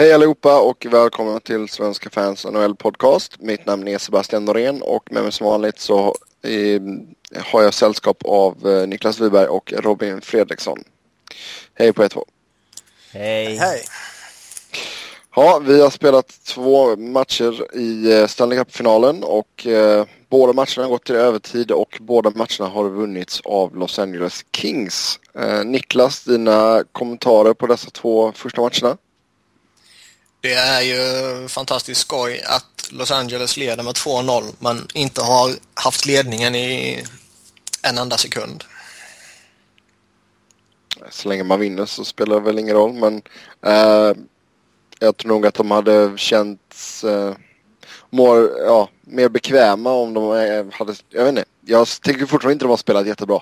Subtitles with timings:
[0.00, 3.40] Hej allihopa och välkomna till Svenska fans NHL podcast.
[3.40, 6.82] Mitt namn är Sebastian Norén och med mig som vanligt så eh,
[7.44, 10.78] har jag sällskap av eh, Niklas Wiberg och Robin Fredriksson.
[11.74, 12.24] Hej på er två.
[13.12, 13.56] Hej.
[13.56, 13.80] Hej.
[15.36, 20.88] Ja, vi har spelat två matcher i eh, Stanley Cup-finalen och eh, båda matcherna har
[20.88, 25.20] gått till övertid och båda matcherna har vunnits av Los Angeles Kings.
[25.34, 28.96] Eh, Niklas, dina kommentarer på dessa två första matcherna?
[30.40, 36.06] Det är ju fantastiskt skoj att Los Angeles leder med 2-0 men inte har haft
[36.06, 37.04] ledningen i
[37.82, 38.64] en enda sekund.
[41.10, 43.22] Så länge man vinner så spelar det väl ingen roll men
[43.66, 44.16] eh,
[44.98, 47.34] jag tror nog att de hade känts eh,
[48.10, 52.64] more, ja, mer bekväma om de eh, hade, jag vet inte, jag tycker fortfarande inte
[52.64, 53.40] de har spelat jättebra.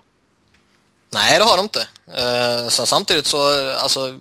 [1.11, 1.89] Nej, det har de inte.
[2.15, 4.19] Eh, sen samtidigt så, alltså,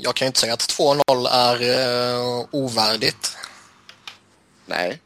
[0.00, 3.36] jag kan ju inte säga att 2-0 är eh, ovärdigt.
[4.66, 5.00] Nej.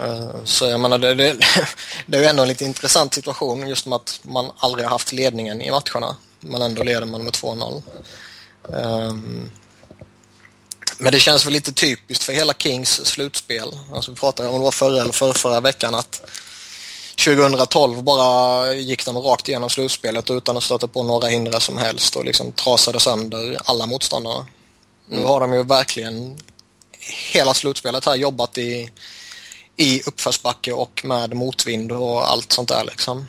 [0.00, 1.36] Eh, så jag menar, det, det,
[2.06, 5.12] det är ju ändå en lite intressant situation just med att man aldrig har haft
[5.12, 6.16] ledningen i matcherna.
[6.40, 7.82] Men ändå leder man med 2-0.
[8.62, 9.50] Um,
[10.98, 13.78] men det känns väl lite typiskt för hela Kings slutspel.
[13.94, 16.30] Alltså vi pratade om det var förra eller förra, förra veckan att
[17.24, 22.16] 2012 bara gick de rakt igenom slutspelet utan att stöta på några hinder som helst
[22.16, 24.44] och liksom trasade sönder alla motståndare.
[25.08, 26.36] Nu har de ju verkligen
[27.32, 28.90] hela slutspelet här jobbat i,
[29.76, 33.26] i uppförsbacke och med motvind och allt sånt där liksom.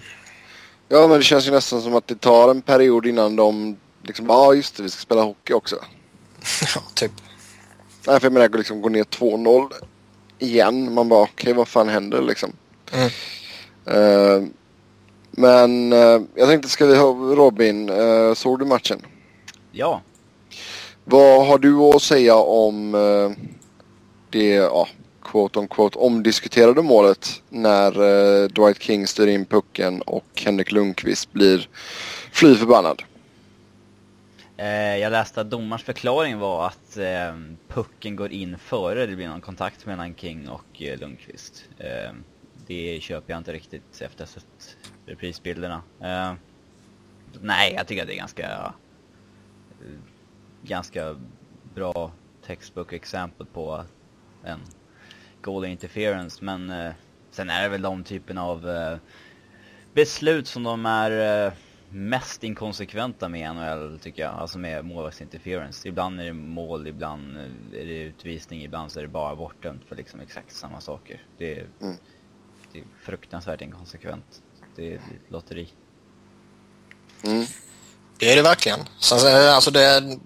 [0.89, 4.25] Ja men det känns ju nästan som att det tar en period innan de liksom,
[4.25, 5.75] ja ah, just det vi ska spela hockey också.
[6.75, 7.11] ja, typ.
[8.07, 9.71] Nej för jag menar liksom gå ner 2-0
[10.39, 10.93] igen.
[10.93, 12.51] Man bara okej okay, vad fan händer liksom.
[12.91, 13.09] Mm.
[13.91, 14.47] Uh,
[15.31, 19.01] men uh, jag tänkte ska vi ha Robin, uh, såg du matchen?
[19.71, 20.01] Ja.
[21.03, 22.91] Vad har du att säga om
[24.29, 24.87] det, ja,
[25.21, 27.91] quote on quote omdiskuterade målet när
[28.47, 31.69] Dwight King styr in pucken och Henrik Lundqvist blir
[32.31, 33.03] fly förbannad?
[35.01, 36.97] Jag läste att domarens förklaring var att
[37.67, 41.63] pucken går in före det blir någon kontakt mellan King och Lundqvist
[42.67, 45.75] det köper jag inte riktigt efter att ha sett reprisbilderna.
[46.01, 46.33] Uh,
[47.41, 48.73] nej, jag tycker att det är ganska
[49.81, 49.99] uh,
[50.63, 51.15] ganska
[51.73, 52.11] bra
[52.45, 53.83] textbook exempel på
[54.43, 54.59] en
[55.41, 56.45] goal interference.
[56.45, 56.93] Men uh,
[57.31, 58.69] sen är det väl de typen av
[59.93, 61.51] beslut som de är
[61.89, 64.33] mest inkonsekventa med i NHL tycker jag.
[64.33, 65.87] Alltså med målvaktsinterference.
[65.87, 67.37] Ibland är det mål, ibland
[67.73, 71.21] är det utvisning, ibland så är det bara bortdömt för liksom exakt samma saker.
[71.37, 71.95] Det är, mm
[72.73, 74.41] det är fruktansvärt inkonsekvent.
[74.75, 75.69] Det är ett lotteri.
[77.23, 77.45] Mm.
[78.17, 78.79] Det är det verkligen.
[78.99, 80.17] Sen, alltså det,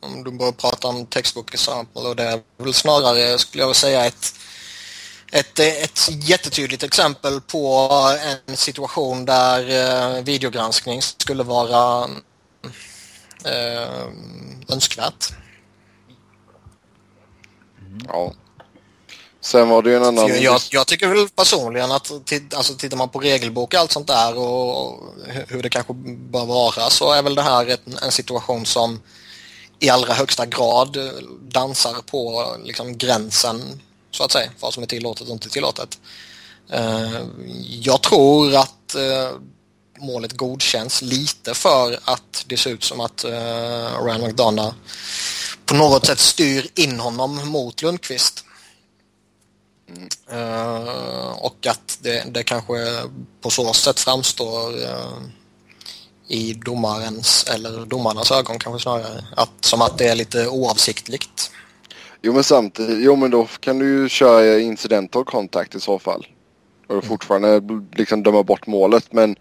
[0.00, 3.74] om du bara pratar om textbook example och det är väl snarare, skulle jag vilja
[3.74, 4.34] säga, ett,
[5.32, 7.88] ett, ett jättetydligt exempel på
[8.46, 12.08] en situation där eh, videogranskning skulle vara
[13.44, 14.08] eh,
[14.68, 15.32] önskvärt.
[17.80, 17.98] Mm.
[18.08, 18.32] Ja.
[19.44, 20.42] Sen var det ju en annan...
[20.42, 22.12] Jag, jag, tycker väl personligen att
[22.54, 25.00] alltså, tittar man på regelbok och allt sånt där och
[25.48, 25.92] hur det kanske
[26.32, 29.00] bör vara så är väl det här en, en situation som
[29.78, 30.98] i allra högsta grad
[31.48, 33.80] dansar på liksom, gränsen
[34.10, 35.98] så att säga, vad som är tillåtet och inte tillåtet.
[36.70, 37.20] Eh,
[37.80, 39.30] jag tror att eh,
[39.98, 44.74] målet godkänns lite för att det ser ut som att eh, Ryan McDonough
[45.66, 48.44] på något sätt styr in honom mot Lundqvist.
[50.32, 52.74] Uh, och att det, det kanske
[53.40, 55.22] på så sätt framstår uh,
[56.28, 61.50] i domarens eller domarnas ögon kanske snarare att, som att det är lite oavsiktligt.
[62.22, 66.26] Jo men samtidigt, jo men då kan du ju köra incidental kontakt i så fall.
[66.86, 67.06] Och mm.
[67.06, 67.62] fortfarande
[67.92, 69.36] liksom döma bort målet men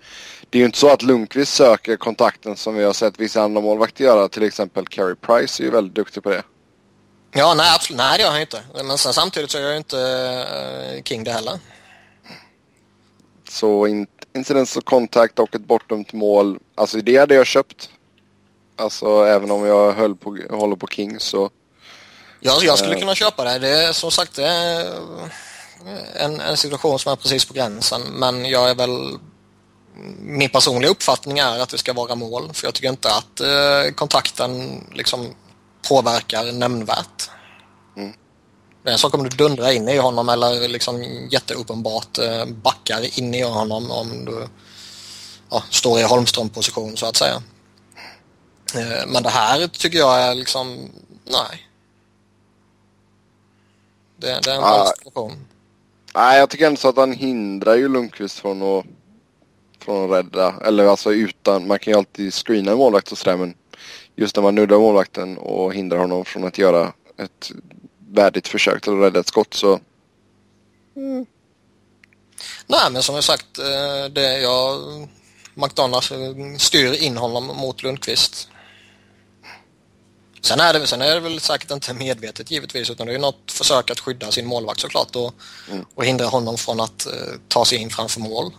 [0.49, 3.61] det är ju inte så att Lundqvist söker kontakten som vi har sett vissa andra
[3.61, 4.27] målvakter göra.
[4.27, 6.43] Till exempel Carey Price är ju väldigt duktig på det.
[7.33, 7.97] Ja, nej absolut.
[7.97, 8.63] Nej, det gör han inte.
[8.83, 9.97] Men sen, samtidigt så är jag inte
[10.97, 11.59] uh, King det heller.
[13.49, 16.59] Så in, incidents och kontakt och ett bortdömt mål.
[16.75, 17.89] Alltså det hade jag köpt.
[18.75, 21.49] Alltså även om jag höll på, håller på King så.
[22.39, 23.59] Ja, jag skulle uh, kunna köpa det.
[23.59, 24.85] Det är som sagt är
[26.15, 28.01] en, en situation som är precis på gränsen.
[28.01, 29.17] Men jag är väl
[30.19, 32.53] min personliga uppfattning är att det ska vara mål.
[32.53, 35.35] För jag tycker inte att eh, kontakten liksom
[35.89, 37.29] påverkar nämnvärt.
[37.97, 38.13] Mm.
[38.83, 43.41] En sak om du dundrar in i honom eller liksom jätteuppenbart eh, backar in i
[43.41, 44.47] honom om du
[45.49, 47.43] ja, står i Holmström-position så att säga.
[48.75, 50.89] Eh, men det här tycker jag är liksom,
[51.25, 51.67] nej.
[54.17, 54.85] Det, det är en ah.
[54.97, 55.47] situation.
[56.15, 58.85] Nej, jag tycker ändå så att han hindrar ju Lundqvist från att,
[59.79, 60.55] från att rädda.
[60.65, 63.53] Eller alltså utan, man kan ju alltid screena en målvakt och sådär men
[64.15, 67.51] just när man nuddar målvakten och hindrar honom från att göra ett
[68.09, 69.79] värdigt försök till att rädda ett skott så
[72.67, 74.79] Nej, men som jag sagt, eh, det jag...
[75.53, 78.47] McDonalds eh, styr in honom mot Lundqvist.
[80.41, 83.51] Sen är, det, sen är det väl säkert inte medvetet givetvis utan det är något
[83.51, 85.33] försök att skydda sin målvakt såklart och,
[85.95, 88.53] och hindra honom från att eh, ta sig in framför mål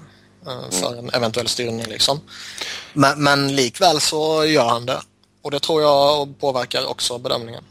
[0.47, 2.21] eh, för en eventuell styrning liksom.
[2.93, 5.03] Men, men likväl så gör han det
[5.43, 7.65] och det tror jag påverkar också bedömningen.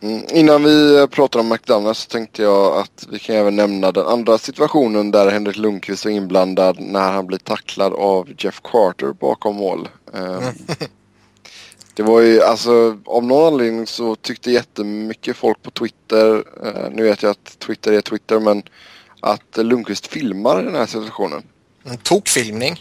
[0.00, 4.06] Mm, innan vi pratar om McDonalds så tänkte jag att vi kan även nämna den
[4.06, 9.56] andra situationen där Henrik Lundqvist är inblandad när han blir tacklad av Jeff Carter bakom
[9.56, 9.88] mål.
[10.14, 10.48] Eh,
[11.94, 17.02] det var ju alltså av någon anledning så tyckte jättemycket folk på Twitter, eh, nu
[17.02, 18.62] vet jag att Twitter är Twitter men
[19.20, 21.42] att Lundqvist filmar den här situationen.
[21.84, 22.80] En tokfilmning.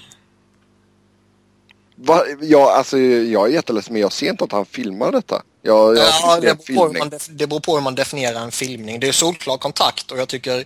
[2.00, 2.24] Va?
[2.42, 5.42] Ja, alltså, jag är jätteledsen men jag ser inte att han filmar detta.
[5.62, 9.00] Jag, jag Ja, det, beror på man det beror på hur man definierar en filmning.
[9.00, 10.66] Det är solklar kontakt och jag tycker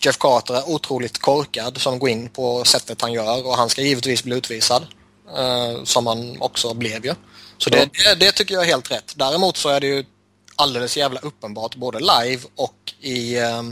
[0.00, 3.82] Jeff Carter är otroligt korkad som går in på sättet han gör och han ska
[3.82, 4.86] givetvis bli utvisad.
[5.36, 7.14] Eh, som han också blev ju.
[7.58, 9.12] Så det, det, det tycker jag är helt rätt.
[9.16, 10.04] Däremot så är det ju
[10.56, 13.62] alldeles jävla uppenbart både live och i eh,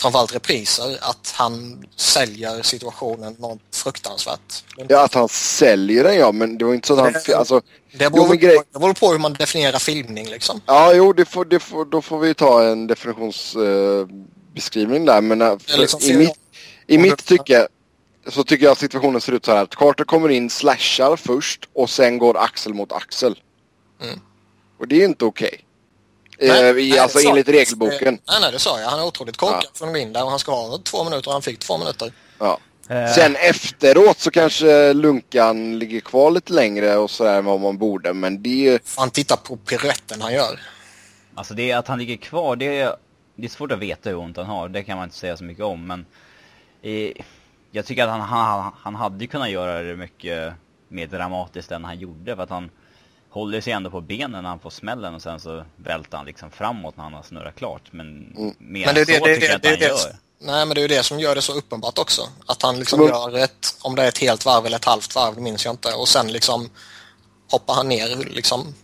[0.00, 4.64] framförallt repriser att han säljer situationen något fruktansvärt.
[4.88, 7.38] Ja, att han säljer den ja, men det var inte så att han...
[7.38, 7.60] Alltså,
[7.92, 10.60] Det Jo, beror, väl grej- på, det beror på hur man definierar filmning liksom.
[10.66, 15.20] Ja, jo, det får, det får, då får vi ta en definitionsbeskrivning beskrivning där.
[15.20, 16.38] Men äh, för, liksom i, mitt,
[16.86, 17.68] i mitt tycke
[18.26, 21.68] så tycker jag att situationen ser ut så här att Carter kommer in, slashar först
[21.72, 23.38] och sen går axel mot axel.
[24.02, 24.20] Mm.
[24.78, 25.64] Och det är inte okej.
[26.40, 28.18] Nej, Eh, nej, i- det alltså enligt regelboken.
[28.28, 28.88] Nej, nej, det sa jag.
[28.88, 29.70] Han är otroligt korkad Ja.
[29.74, 31.78] från att gå in där och han ska ha två minuter och han fick två
[31.78, 32.12] minuter.
[32.38, 32.58] Ja.
[32.88, 37.78] Eh, Sen efteråt så kanske lunkan ligger kvar lite längre och sådär än vad man
[37.78, 38.12] borde.
[38.14, 38.78] Men det är ju...
[38.96, 40.60] Han tittar på piruetten han gör.
[41.34, 42.96] Alltså det att han ligger kvar, det är,
[43.36, 44.68] det är svårt att veta hur ont han har.
[44.68, 45.86] Det kan man inte säga så mycket om.
[45.86, 46.06] Men
[46.82, 47.12] eh,
[47.70, 50.52] jag tycker att han, han, han hade kunnat göra det mycket
[50.88, 52.36] mer dramatiskt än han gjorde.
[52.36, 52.70] För att han
[53.38, 56.50] håller sig ändå på benen när han får smällen och sen så välter han liksom
[56.50, 57.82] framåt när han har snurrat klart.
[57.90, 58.18] Men
[58.58, 59.96] mer Men det är än det, så det, tycker det, jag det, inte det, han
[59.96, 60.16] det, gör.
[60.40, 62.22] Nej, men det är ju det som gör det så uppenbart också.
[62.46, 65.14] Att han liksom Men- gör ett, om det är ett helt varv eller ett halvt
[65.14, 65.92] varv, det minns jag inte.
[65.94, 66.70] Och sen liksom
[67.50, 68.74] hoppar han ner liksom.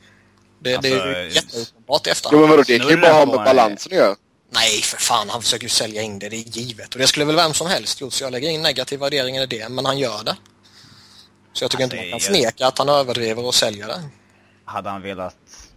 [0.60, 2.40] Det, det är ju Alltså, jätteuppenbart i Jo, efterhand.
[2.40, 4.16] men vadå, det kan ju bara ha med balansen att göra.
[4.50, 6.92] Nej, för fan, han försöker ju sälja in det, det är givet.
[6.94, 9.46] Och det skulle väl vem som helst gjort, så jag lägger in negativ värdering i
[9.46, 10.36] det, men han gör det.
[11.52, 14.02] Så jag tycker Alltså, inte man kan jag- förneka att han överdriver och säljer det.
[14.64, 15.72] Hade han velat...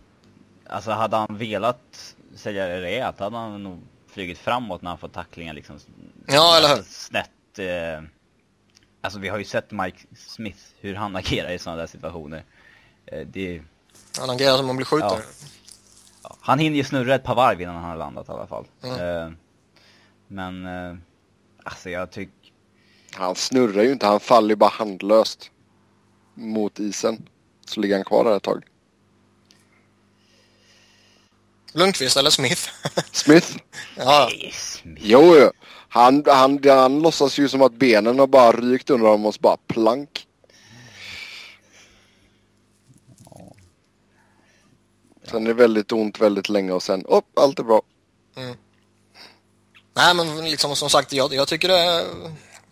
[0.69, 5.53] Alltså hade han velat det rejält hade han nog flugit framåt när han får tacklingar
[5.53, 5.79] liksom.
[6.27, 6.83] Ja, eller hur?
[6.83, 7.59] Snett.
[7.59, 8.03] Eh,
[9.01, 12.43] alltså vi har ju sett Mike Smith, hur han agerar i sådana där situationer.
[13.05, 13.61] Eh, det,
[14.19, 15.09] Han agerar som om han blir skjuten.
[15.09, 15.21] Ja.
[16.23, 18.65] ja, han hinner ju snurra ett par varv innan han har landat i alla fall.
[18.83, 18.99] Mm.
[18.99, 19.31] Eh,
[20.27, 20.97] men, eh,
[21.63, 22.33] alltså jag tycker...
[23.13, 25.51] Han snurrar ju inte, han faller ju bara handlöst
[26.33, 27.29] mot isen.
[27.65, 28.65] Så ligger han kvar där ett tag.
[31.77, 32.69] Lundqvist eller Smith?
[33.11, 33.57] Smith?
[33.95, 35.01] ja, Smith.
[35.03, 35.51] Jo, jo.
[35.89, 39.41] Han, han, han låtsas ju som att benen har bara rykt under honom och så
[39.41, 40.27] bara plank.
[45.31, 47.81] Sen är det väldigt ont väldigt länge och sen, upp, allt är bra.
[49.95, 52.05] Nej, men liksom som sagt, jag, jag tycker det är...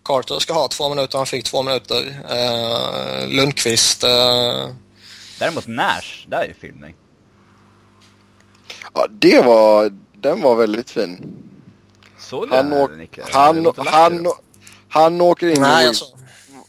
[0.04, 2.22] Carter ska ha två minuter, han fick två minuter.
[2.30, 4.04] Eh, Lundqvist...
[4.04, 4.70] Eh,
[5.40, 6.96] Däremot Nash, där är ju filmning.
[8.96, 11.36] Ja, det var, den var väldigt fin.
[12.46, 12.90] Du Han, åk,
[13.28, 14.28] han, han,
[14.90, 16.06] han, åker in i nej, Will- alltså,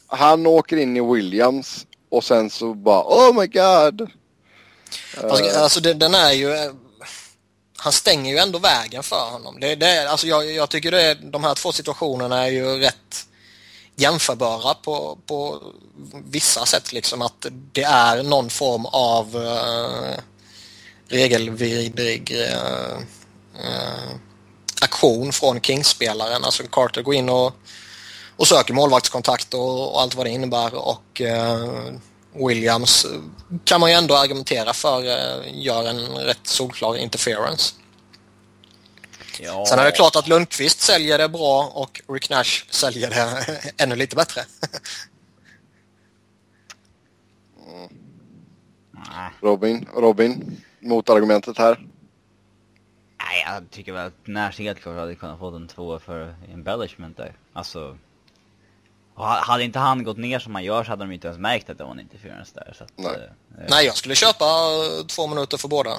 [0.06, 4.10] han åker in i Williams och sen så bara, oh my god.
[5.30, 6.52] alltså, alltså det, den är ju...
[6.54, 6.72] eh,
[7.76, 9.60] Han stänger ju ändå vägen för honom.
[9.60, 12.78] Det, det, är- alltså jag, jag tycker det, är- de här två situationerna är ju
[12.78, 13.26] rätt
[13.96, 15.62] jämförbara på, på
[16.24, 16.92] vissa sätt.
[16.92, 20.18] Liksom att det är någon form av uh,
[21.08, 22.98] regelvidrig eh,
[23.64, 24.10] eh,
[24.80, 26.44] aktion från Kings-spelaren.
[26.44, 27.52] Alltså Carter går in och,
[28.36, 31.92] och söker målvaktskontakt och, och allt vad det innebär och eh,
[32.48, 33.06] Williams
[33.64, 37.74] kan man ju ändå argumentera för eh, gör en rätt solklar interference.
[39.40, 43.60] Ja, Sen är det klart att Lundqvist säljer det bra och Rick Nash säljer det
[43.84, 44.44] ännu lite bättre.
[49.40, 51.86] Robin, Robin, motargumentet här.
[53.18, 57.16] nej, jag tycker väl att Nash helt klart hade kunnat få en tvåa för embellishment
[57.16, 57.32] där.
[57.52, 57.98] Alltså...
[59.18, 61.78] Hade inte han gått ner som han gör så hade de inte ens märkt att
[61.78, 62.72] det var en interference där.
[62.78, 63.14] Så att, Nej.
[63.58, 65.90] eh, Nej, jag skulle köpa eh, två minuter för båda.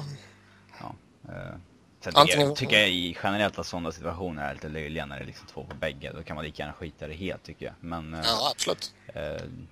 [0.79, 0.95] Ja.
[1.29, 1.55] eh,
[1.99, 5.15] Sen Antingen- tycker, jag, tycker jag i generellt att sådana situationer är lite löjliga när
[5.17, 6.11] det är liksom två på bägge.
[6.15, 7.75] Då kan man lika gärna skita det helt tycker jag.
[7.79, 8.93] Men eh, Ja, absolut.
[9.07, 9.13] eh,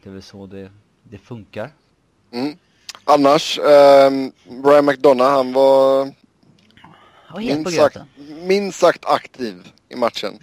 [0.03, 0.72] det är väl så det,
[1.03, 1.72] det funkar.
[2.31, 2.57] Mm.
[3.03, 4.31] Annars, ehm,
[4.63, 6.01] Brian McDonough han var
[7.33, 7.97] Och minst sagt,
[8.41, 10.39] minst sagt aktiv i matchen.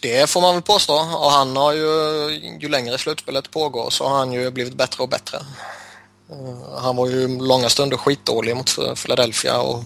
[0.00, 0.94] Det får man väl påstå.
[0.94, 5.08] Och han har ju, ju längre slutspelet pågår så har han ju blivit bättre och
[5.08, 5.38] bättre.
[6.30, 9.84] Eh, Han var ju långa stunder skitdålig mot Philadelphia och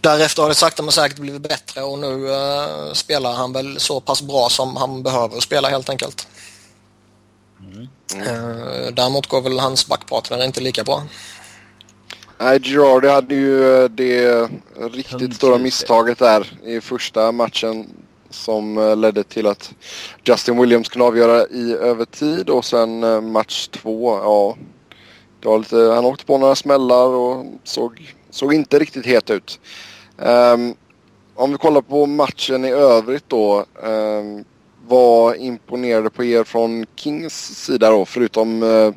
[0.00, 4.00] därefter har det sakta men säkert blivit bättre och nu eh, spelar han väl så
[4.00, 6.28] pass bra som han behöver spela helt enkelt.
[8.20, 11.02] Eh, däremot går väl hans backpartner inte lika bra.
[12.38, 14.48] Nej, Girardi hade ju eh, det
[14.80, 17.86] riktigt stora misstaget där i första matchen
[18.30, 19.72] som eh, ledde till att
[20.24, 23.00] Justin Williams kunde avgöra i övertid och sen
[23.32, 24.56] match två, ja.
[25.40, 29.60] Det var lite, han åkte på några smällar och såg, såg inte riktigt het ut.
[30.18, 30.74] Ehm,
[31.34, 33.64] om vi kollar på matchen i övrigt då.
[33.82, 34.44] Um,
[34.88, 38.92] vad imponerade på er från Kings sida då förutom eh,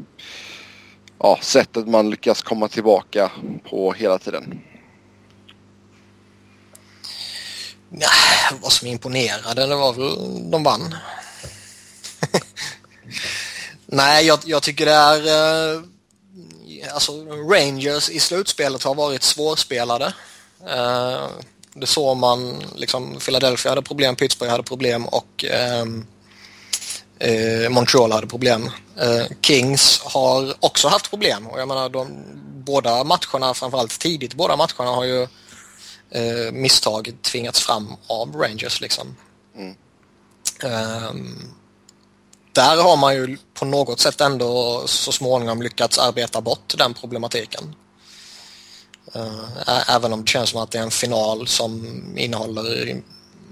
[1.20, 3.32] ja, sättet man lyckas komma tillbaka
[3.70, 4.62] på hela tiden.
[7.90, 10.96] Nej, vad som imponerade, det var väl de vann.
[13.86, 15.28] Nej, jag, jag tycker det är...
[15.76, 15.82] Eh,
[16.94, 20.14] alltså Rangers i slutspelet har varit svårspelade.
[20.68, 21.28] Eh,
[21.78, 26.06] Eh, det såg man, liksom Philadelphia hade problem, Pittsburgh hade problem och ehm,
[27.20, 28.70] eh, Montreal hade problem.
[28.98, 32.08] Eh, Kings har också haft problem och jag menar de
[32.66, 35.22] båda matcherna, framförallt tidigt båda matcherna har ju
[36.12, 39.16] eh, misstag tvingats fram av Rangers liksom.
[39.56, 39.76] Mm.
[40.64, 41.54] Ehm,
[42.54, 47.76] där har man ju på något sätt ändå så småningom lyckats arbeta bort den problematiken.
[49.18, 51.84] Eh, även om det känns som att det är en final som
[52.16, 53.02] innehåller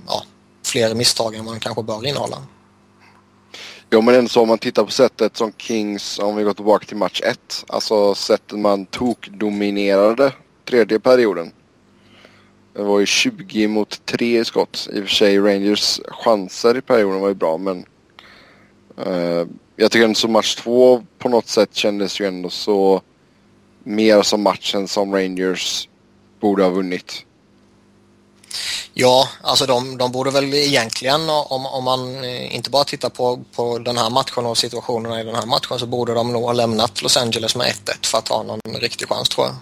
[0.08, 0.24] ja,
[0.66, 2.38] fler misstag än man kanske bör innehålla.
[3.92, 6.86] Jo men ändå så om man tittar på sättet som Kings, om vi går tillbaka
[6.86, 7.66] till match 1.
[7.68, 10.34] Alltså sättet man tokdominerade
[10.70, 11.52] tredje perioden.
[12.74, 14.88] Det var ju 20 mot 3 i skott.
[14.94, 17.86] I och för sig Rangers chanser i perioden var ju bra men
[18.98, 23.02] eh, jag tycker ändå så match 2 på något sätt kändes ju ändå så
[23.86, 25.88] mer som matchen som Rangers
[26.40, 27.26] borde ha vunnit.
[28.94, 33.44] Ja, alltså de, de borde väl egentligen om, om man eh, inte bara tittar på,
[33.56, 36.54] på den här matchen och situationerna i den här matchen så borde de nog ha
[36.54, 39.56] lämnat Los Angeles med 1-1 för att ha någon riktig chans tror jag.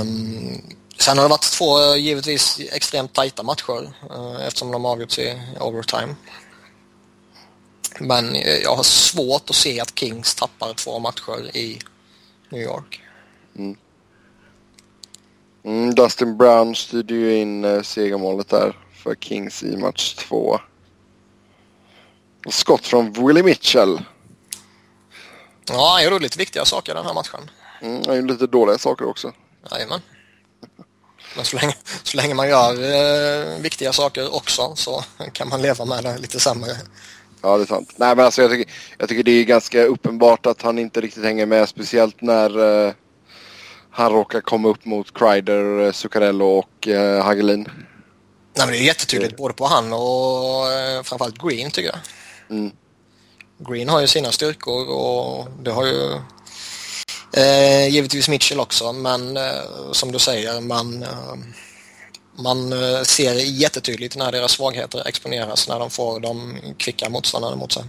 [0.00, 0.62] Um,
[0.98, 6.14] sen har det varit två givetvis extremt tajta matcher uh, eftersom de avgjorts i overtime.
[8.00, 11.78] Men eh, jag har svårt att se att Kings tappar två matcher i
[12.52, 13.02] New York.
[15.64, 20.58] Mm, Dustin Brown styrde ju in eh, segermålet där för Kings i match 2.
[22.46, 24.00] Och Skott från Willie Mitchell.
[25.68, 27.50] Ja, han gjorde lite viktiga saker den här matchen.
[27.82, 29.32] Mm, han gjorde lite dåliga saker också.
[29.70, 30.00] Jajamän.
[31.36, 35.84] Men så länge, så länge man gör eh, viktiga saker också så kan man leva
[35.84, 36.76] med det lite sämre.
[37.42, 37.92] Ja, det är sant.
[37.96, 41.24] Nej, men alltså jag tycker, jag tycker det är ganska uppenbart att han inte riktigt
[41.24, 41.68] hänger med.
[41.68, 42.92] Speciellt när eh,
[43.90, 47.68] han råkar komma upp mot Kreider, eh, Zuccarello och eh, Hagelin.
[48.56, 51.98] Nej, men det är jättetydligt både på han och eh, framförallt Green tycker jag.
[52.58, 52.72] Mm.
[53.58, 56.12] Green har ju sina styrkor och det har ju
[57.36, 61.34] eh, givetvis Mitchell också men eh, som du säger man, eh,
[62.38, 67.72] man eh, ser jättetydligt när deras svagheter exponeras när de får de kvicka motståndarna mot
[67.72, 67.84] sig.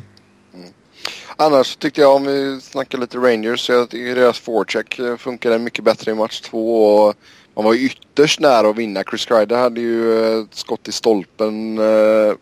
[1.38, 5.60] Annars tyckte jag om vi snackar lite Rangers så jag tycker deras forecheck eh, funkade
[5.60, 6.96] mycket bättre i match två.
[6.96, 7.16] Och
[7.56, 9.04] man var ytterst nära att vinna.
[9.10, 12.34] Chris Kreider hade ju ett skott i stolpen eh,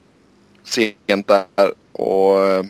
[0.63, 1.73] sent där.
[1.91, 2.63] Och, eh,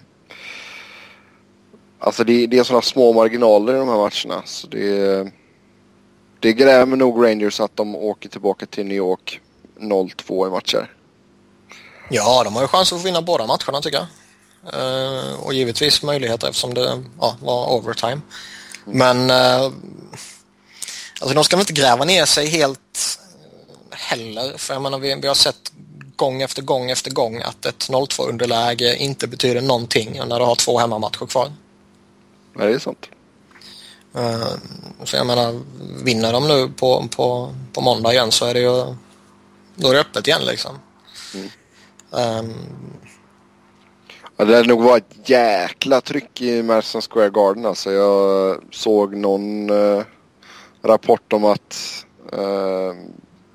[2.00, 4.42] alltså det, det är sådana små marginaler i de här matcherna.
[4.46, 5.32] Så det,
[6.42, 9.40] det grämer nog Rangers att de åker tillbaka till New York
[9.80, 10.92] 0-2 i matcher.
[12.10, 14.08] Ja, de har ju chans att vinna båda matcherna tycker jag.
[14.74, 18.22] Eh, och givetvis möjligheter eftersom det ja, var overtime.
[18.86, 19.64] Men eh,
[21.20, 23.20] alltså de ska väl inte gräva ner sig helt
[23.92, 24.58] heller.
[24.58, 25.72] För jag menar, vi, vi har sett
[26.16, 30.56] gång efter gång efter gång att ett 0-2 underläge inte betyder någonting när du har
[30.56, 31.52] två hemmamatcher kvar.
[32.54, 33.10] Nej, det är sant.
[34.16, 34.54] Uh,
[35.04, 35.62] så jag menar,
[36.04, 38.96] vinner de nu på, på, på måndag igen så är det ju
[39.76, 40.80] då är det öppet igen liksom.
[41.34, 41.50] Mm.
[42.10, 42.54] Um,
[44.38, 47.92] ja, det hade nog varit ett jäkla tryck i Madison Square Garden alltså.
[47.92, 50.04] Jag såg någon uh,
[50.82, 52.94] rapport om att uh,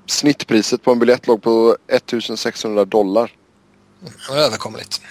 [0.05, 3.31] snittpriset på en biljett låg på 1600 dollar.
[3.99, 5.01] Det var överkomligt.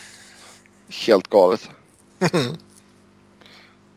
[0.88, 1.70] Helt galet.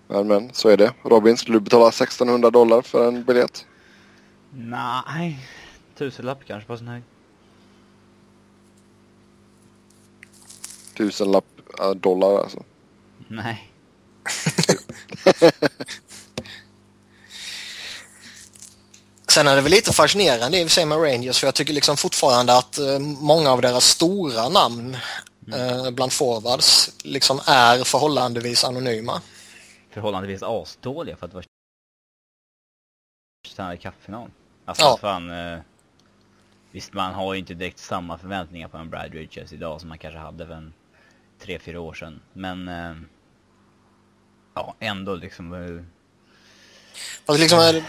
[0.09, 0.93] men, men så är det.
[1.03, 3.65] Robin, skulle du betala 1600 dollar för en biljett?
[4.51, 5.39] Nej,
[5.97, 7.03] tusenlapp kanske på sin höjd.
[10.97, 11.45] Tusenlapp
[11.79, 12.63] äh, dollar alltså?
[13.27, 13.71] Nej.
[19.27, 21.73] Sen är det väl lite fascinerande i och för sig med Rangers för jag tycker
[21.73, 24.97] liksom fortfarande att eh, många av deras stora namn
[25.47, 25.85] mm.
[25.85, 29.21] eh, bland forwards liksom är förhållandevis anonyma.
[29.99, 31.43] Förhållandevis asdåliga för att vara
[33.47, 34.29] Stanley Cup-final.
[34.65, 34.97] Alltså ja.
[35.01, 35.31] fan...
[35.31, 35.59] Eh,
[36.71, 39.97] visst man har ju inte direkt samma förväntningar på en Brad Richards idag som man
[39.97, 40.73] kanske hade för en
[41.39, 42.21] tre, fyra år sedan.
[42.33, 42.67] Men...
[42.67, 42.95] Eh,
[44.53, 45.53] ja, ändå liksom...
[45.53, 45.83] Eh,
[47.25, 47.83] Fast liksom är,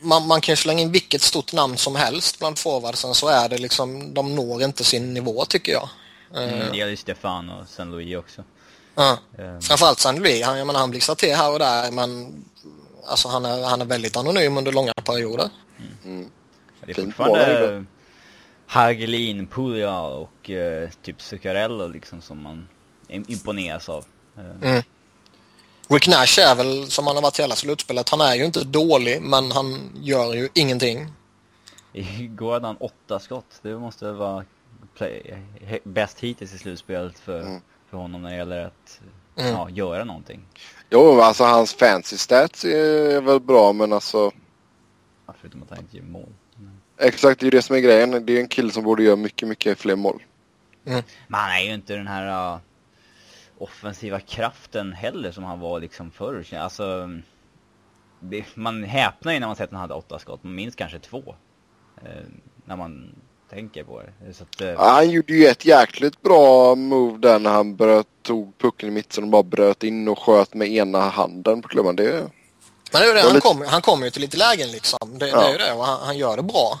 [0.00, 3.58] man, man kan slänga in vilket stort namn som helst bland forwardsen så är det
[3.58, 5.88] liksom, de når inte sin nivå tycker jag.
[6.34, 8.44] Mm, det gäller Stefan och San Louis också.
[8.94, 9.18] Ja.
[9.38, 9.62] Um.
[9.62, 12.44] Framförallt San Louis, han, jag menar, han blixtrar till här och där men
[13.06, 15.48] alltså, han, är, han är väldigt anonym under långa perioder.
[15.78, 15.92] Mm.
[16.04, 16.30] Mm.
[16.84, 17.84] Det är fortfarande
[18.66, 22.68] Hagelin, Pulja och uh, typ Zuccarello liksom som man
[23.08, 24.04] imponeras av.
[24.38, 24.68] Uh.
[24.70, 24.82] Mm.
[25.88, 29.22] Rick Nash är väl, som han har varit hela slutspelet, han är ju inte dålig
[29.22, 31.12] men han gör ju ingenting.
[31.92, 33.58] Igår hade han åtta skott.
[33.62, 34.44] Det måste vara
[34.96, 35.42] play,
[35.84, 37.60] bäst hittills i slutspelet för, mm.
[37.90, 39.00] För honom när det gäller att
[39.36, 39.52] mm.
[39.52, 40.40] ja, göra någonting.
[40.90, 44.32] Jo, alltså hans fancy stats är väl bra men alltså...
[45.26, 46.32] Ja, förutom att han inte gör mål.
[46.58, 46.70] Mm.
[46.98, 48.26] Exakt, det är det som är grejen.
[48.26, 50.22] Det är en kille som borde göra mycket, mycket fler mål.
[50.84, 51.02] Mm.
[51.28, 52.54] Men han är ju inte den här...
[52.54, 52.60] Uh,
[53.60, 56.44] offensiva kraften heller som han var liksom förr.
[56.54, 57.10] Alltså,
[58.20, 60.44] det, man häpnar ju när man sett att han hade åtta skott.
[60.44, 61.34] Man minns kanske två.
[62.02, 62.24] Eh,
[62.64, 63.14] när man
[63.50, 64.34] tänker på det.
[64.34, 64.68] Så att, eh...
[64.68, 68.92] ja, han gjorde ju ett jäkligt bra move där när han bröt, tog pucken i
[68.92, 71.96] mitten och bara bröt in och sköt med ena handen på klubban.
[71.96, 72.30] Det,
[72.92, 73.40] men det är det, han, lite...
[73.40, 75.18] kommer, han kommer ju till lite lägen liksom.
[75.18, 75.40] Det, ja.
[75.40, 76.80] det är ju det och han, han gör det bra.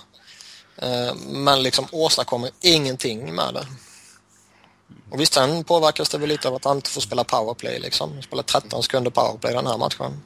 [0.76, 3.66] Eh, men liksom åstadkommer ingenting med det.
[5.10, 8.12] Och visst, sen påverkas det väl lite av att han inte får spela powerplay liksom.
[8.12, 10.22] Han spelar 13 sekunder powerplay den här matchen.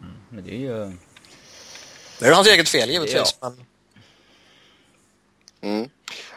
[0.00, 0.96] Mm, men det är ju...
[2.18, 3.36] Det är ju hans eget fel givetvis.
[3.40, 3.48] Ja.
[3.48, 3.66] Men...
[5.60, 5.88] Mm.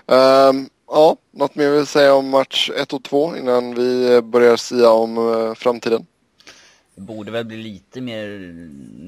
[0.06, 4.90] Um, ja, något mer vill säga om match 1 och 2 innan vi börjar sia
[4.90, 6.06] om uh, framtiden?
[6.96, 8.54] Det borde väl bli lite mer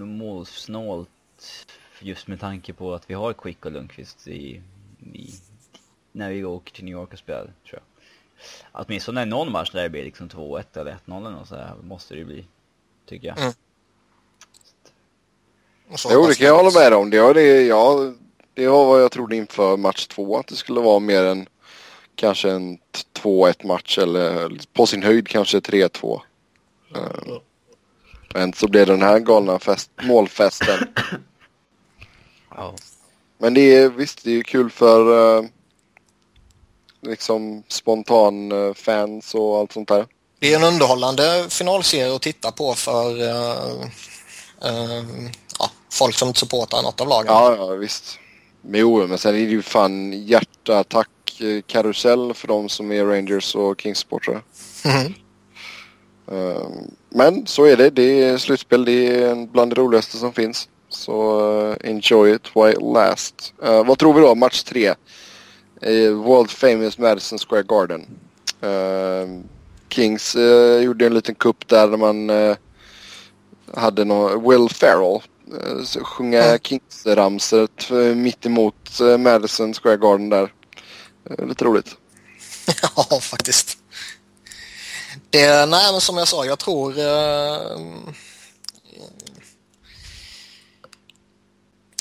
[0.06, 1.10] målsnålt
[2.00, 4.62] just med tanke på att vi har Quick och Lundqvist i,
[5.14, 5.34] i,
[6.12, 7.82] när vi åker till New York och spelar, tror jag
[8.72, 12.14] åtminstone någon match där det blir liksom 2-1 eller 1-0 eller något så här måste
[12.14, 12.46] det ju bli,
[13.06, 13.38] tycker jag.
[13.40, 13.54] Mm.
[16.10, 17.10] Jo, det kan jag hålla med om.
[17.10, 18.14] Det det, ja,
[18.54, 21.48] det var vad jag trodde inför match 2, att det skulle vara mer än
[22.16, 22.78] kanske en
[23.20, 26.22] 2-1 match eller på sin höjd kanske 3-2.
[26.96, 27.40] Mm.
[28.34, 30.80] Men så blev det den här galna fest, målfesten.
[32.56, 32.76] Ja.
[33.38, 35.46] Men det är visst, det är kul för uh,
[37.02, 40.06] liksom spontan uh, fans och allt sånt där.
[40.40, 43.90] Det är en underhållande finalserie att titta på för uh,
[45.60, 47.26] ja, folk som inte supportar något av lagen.
[47.28, 48.20] Ja, ja visst.
[48.72, 51.10] Jo, men sen är det ju fan hjärtattack
[51.68, 54.42] karusell för de som är Rangers och Kings-supportrar.
[54.86, 55.14] Mm.
[56.32, 56.70] Uh,
[57.10, 57.90] men så är det.
[57.90, 58.86] Det är slutspel.
[58.86, 60.70] Det är bland det roligaste som finns.
[60.90, 63.54] Så uh, enjoy it while last.
[63.64, 64.36] Uh, vad tror vi då?
[64.36, 64.94] Match tre.
[66.26, 68.06] World Famous Madison Square Garden.
[69.90, 70.36] Kings
[70.84, 72.32] gjorde en liten kupp där man
[73.74, 75.22] hade någon Will Ferrell
[76.04, 76.60] sjunga mm.
[76.60, 80.54] Kings-ramsor mitt emot Madison Square Garden där.
[81.48, 81.96] Lite roligt.
[82.96, 83.78] ja, faktiskt.
[85.30, 86.98] Det, nej, men som jag sa, jag tror...
[86.98, 87.06] Eh,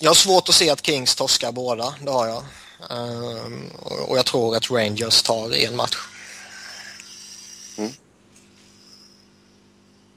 [0.01, 2.43] jag har svårt att se att Kings torskar båda, det har jag.
[2.91, 3.53] Eh,
[4.09, 5.97] och jag tror att Rangers tar en match.
[7.79, 7.93] Mm.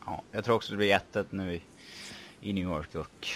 [0.06, 1.62] Ja, jag tror också det blir 1 nu
[2.41, 3.28] i, New York och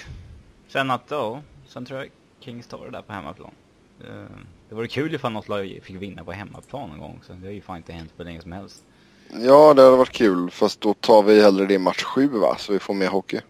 [0.68, 2.10] sen att då, sen tror jag
[2.40, 3.52] Kings tar det där på hemmaplan.
[4.00, 4.36] Eh,
[4.70, 7.20] det vore kul ifall något lag fick vinna på hemmaplan någon gång.
[7.28, 8.84] Så det har ju fan inte hänt på länge som helst.
[9.30, 10.52] Ja, det hade varit kul.
[10.52, 12.56] Fast då tar vi hellre det i match 7 va?
[12.60, 13.42] Så vi får mer hockey.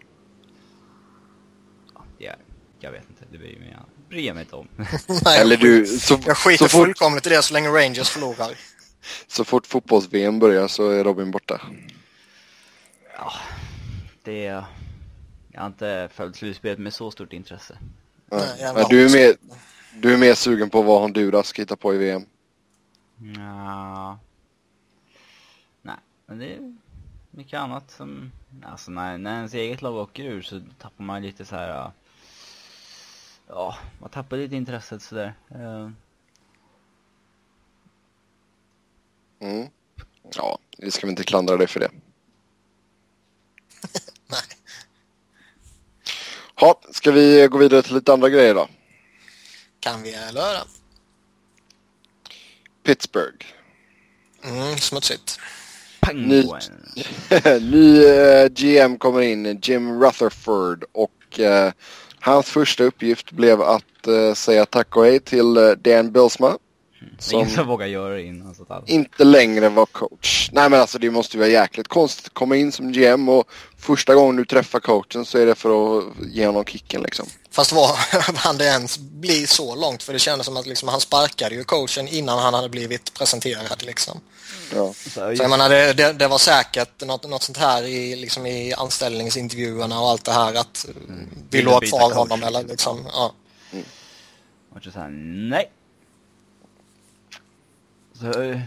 [2.82, 3.76] Jag vet inte, det bryr, mig,
[4.08, 4.68] bryr jag mig inte om.
[5.24, 8.50] Nej, Eller du, så, Jag skiter så fort, fullkomligt i det så länge Rangers förlorar.
[9.26, 11.60] så fort fotbolls-VM börjar så är Robin borta.
[14.22, 14.64] Det...
[15.52, 17.78] Jag har inte följt slutspelet med så stort intresse.
[18.26, 19.36] Nej, Men du, är mer,
[20.00, 22.22] du är mer sugen på vad Honduras ska hitta på i VM.
[23.36, 24.18] Ja.
[25.82, 26.76] Nej, men det är
[27.30, 28.32] mycket annat som...
[28.64, 31.68] Alltså när, när ens eget lag åker ur så tappar man lite så här.
[31.68, 31.92] ja,
[33.48, 35.34] Ja, man tappar lite intresset sådär.
[35.50, 35.90] Eh,
[39.42, 39.68] Mm.
[40.34, 41.90] Ja, vi ska väl inte klandra dig för det.
[44.26, 44.40] Nej.
[46.56, 48.68] Ja, ska vi gå vidare till lite andra grejer då?
[49.80, 50.58] Kan vi göra?
[52.84, 53.46] Pittsburgh.
[54.44, 55.38] Mm, smutsigt.
[56.00, 56.50] Penguin.
[57.60, 61.72] Ny eh, GM kommer in, Jim Rutherford och eh,
[62.20, 66.58] hans första uppgift blev att eh, säga tack och hej till Dan Bilsma.
[67.00, 70.50] Är ingen Som som vågar göra det innan så att inte längre var coach.
[70.52, 73.44] Nej men alltså det måste ju vara jäkligt konstigt att komma in som GM och
[73.78, 77.26] första gången du träffar coachen så är det för att ge honom kicken liksom.
[77.50, 77.96] Fast var
[78.36, 80.02] han det ens bli så långt?
[80.02, 83.82] För det kändes som att liksom, han sparkade ju coachen innan han hade blivit presenterad.
[83.82, 84.20] Liksom.
[84.74, 84.94] Ja.
[85.14, 88.74] Så, jag menar, det, det, det var säkert något, något sånt här i, liksom, i
[88.74, 91.28] anställningsintervjuerna och allt det här att mm.
[91.50, 93.32] vill du ha kvar honom eller liksom, ja.
[94.74, 95.10] Och så här,
[95.50, 95.70] nej.
[98.20, 98.60] Så eh,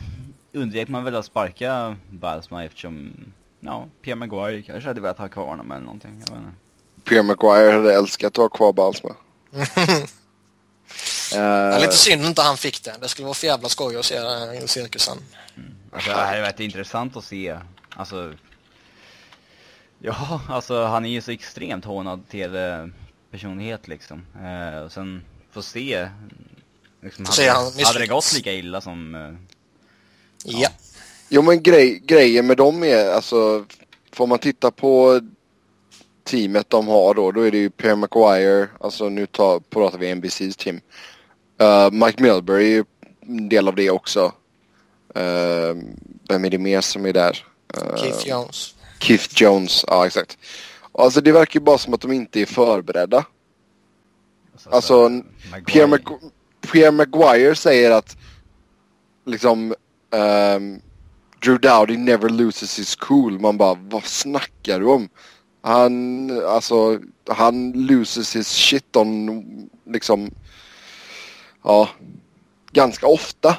[0.54, 3.14] undvek man väl att sparka Balsma eftersom,
[3.60, 6.24] ja, Pierre Maguire kanske hade velat ha kvar honom eller någonting.
[6.28, 6.52] Jag vet inte.
[7.10, 9.16] Pierre Maguire hade älskat att ha kvar Balsma.
[11.32, 12.96] Det är Eh, lite synd inte han fick det.
[13.02, 15.18] Det skulle vara för jävla skoj att se den här cirkusen.
[15.92, 17.58] Alltså det hade varit intressant att se,
[17.96, 18.34] alltså
[20.06, 22.86] Ja, alltså han är ju så extremt hånad till eh,
[23.32, 24.26] personlighet liksom.
[24.44, 26.10] Eh, och sen få se,
[27.04, 29.32] liksom, hade, han hade det gått lika illa som, eh,
[30.46, 30.70] Ja.
[31.30, 33.66] Jo men grej, grejen med dem är alltså
[34.12, 35.22] får man titta på
[36.24, 40.16] teamet de har då, då är det ju Pierre Maguire, alltså nu tar, pratar vi
[40.16, 40.82] NBCs team.
[41.62, 42.84] Uh, Mike Milbury är ju
[43.22, 44.26] en del av det också.
[45.18, 45.76] Uh,
[46.30, 47.46] vem är det mer som är där?
[47.78, 48.76] Uh, Keith Jones.
[49.00, 50.38] Keith Jones, ja exakt.
[50.92, 53.26] Alltså det verkar ju bara som att de inte är förberedda.
[54.54, 55.66] alltså, Alltså, Maguire.
[55.66, 56.32] Pierre, Mag-
[56.72, 58.18] Pierre Maguire säger att
[59.26, 59.76] liksom
[60.12, 60.82] ehm,
[61.44, 63.40] Drew Dowdy never loses his cool.
[63.40, 65.10] Man bara, vad snackar du om?
[65.62, 67.00] Han, alltså,
[67.30, 70.32] han loses his shit on, liksom,
[71.64, 71.90] ja,
[72.72, 73.58] ganska ofta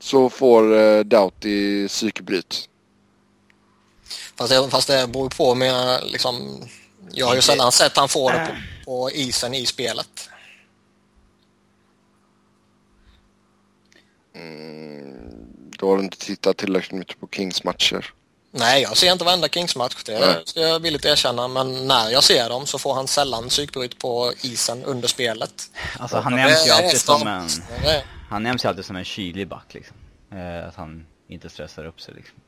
[0.00, 2.68] så får uh, Doughty psykbryt.
[4.36, 6.62] Fast det, fast det beror på med liksom...
[7.12, 8.54] Jag har ju sällan sett han få det på,
[8.84, 10.28] på isen i spelet.
[15.78, 18.12] Då har du inte tittat tillräckligt mycket på Kings matcher.
[18.58, 20.04] Nej, jag ser inte varenda Kings-match.
[20.04, 20.42] Det Nej.
[20.44, 21.48] ska jag villigt erkänna.
[21.48, 25.70] Men när jag ser dem så får han sällan psykbryt på isen under spelet.
[25.98, 27.48] Alltså han nämns ju alltid som en,
[28.28, 29.96] han nämns ju alltid som en kylig back liksom.
[30.32, 32.38] Eh, att han inte stressar upp sig liksom.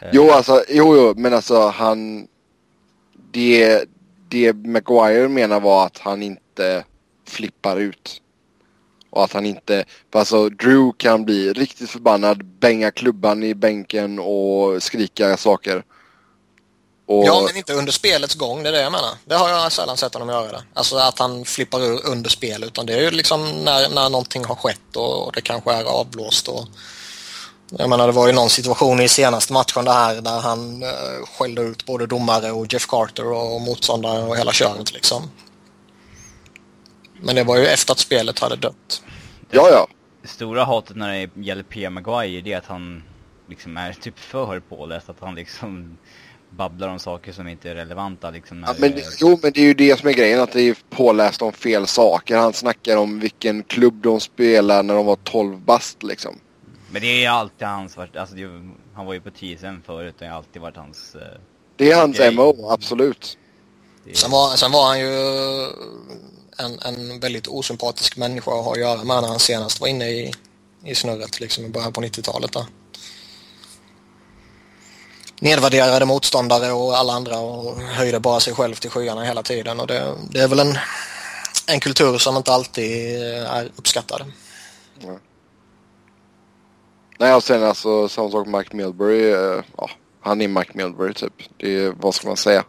[0.00, 2.28] Eh, Jo, alltså, jo, jo, men alltså han...
[3.32, 3.84] Det,
[4.28, 6.84] det Maguire menar var att han inte
[7.28, 8.22] flippar ut.
[9.10, 9.84] Och att han inte...
[10.12, 15.84] För alltså Drew kan bli riktigt förbannad, bänga klubban i bänken och skrika saker.
[17.06, 18.62] Och, Ja, men inte under spelets gång.
[18.62, 19.10] Det är det jag menar.
[19.24, 20.62] Det har jag sällan sett honom göra det.
[20.74, 22.64] Alltså att han flippar ur under spel.
[22.64, 25.84] Utan det är ju liksom när, när någonting har skett och, och det kanske är
[25.84, 26.48] avblåst.
[26.48, 26.64] Och,
[27.78, 30.88] jag menar, det var ju någon situation i senaste matchen det här där han eh,
[31.38, 35.30] skällde ut både domare och Jeff Carter och motståndare och hela köret liksom.
[37.22, 39.02] Men det var ju efter att spelet hade dött.
[39.50, 39.86] ja, ja.
[40.22, 43.02] Det stora hatet när det gäller Pierre Maguire det är att han
[43.48, 45.08] liksom är typ för påläst.
[45.08, 45.98] Att han liksom
[46.50, 48.64] babblar om saker som inte är relevanta liksom.
[48.66, 50.76] ja men, det- jo, men det är ju det som är grejen, att det är
[50.90, 52.36] påläst om fel saker.
[52.36, 56.38] Han snackar om vilken klubb de spelar när de var 12 bast liksom.
[56.92, 58.48] Men det är ju alltid hans, vart- alltså det,
[58.94, 61.14] han var ju på TSN förut och det har alltid varit hans...
[61.14, 61.20] eh,
[61.76, 62.34] Det är hans Grej.
[62.36, 63.38] MO, absolut.
[64.06, 65.06] Är, Sen var, sen var han ju
[66.60, 70.08] en, en väldigt osympatisk människa att ha att göra med när han senast var inne
[70.08, 70.32] i,
[70.84, 72.52] i snurret liksom i början på 90-talet.
[72.52, 72.66] Där.
[75.40, 79.80] Nedvärderade motståndare och alla andra och höjde bara sig själv till skyarna hela tiden.
[79.80, 80.78] Och det, det är väl en,
[81.66, 84.32] en kultur som inte alltid är uppskattad.
[87.18, 89.30] Nej och sen alltså samma sak med Mike Milbury.
[89.30, 91.32] eh, ja, han är Mike Milbury typ.
[91.56, 92.64] Det vad ska man säga?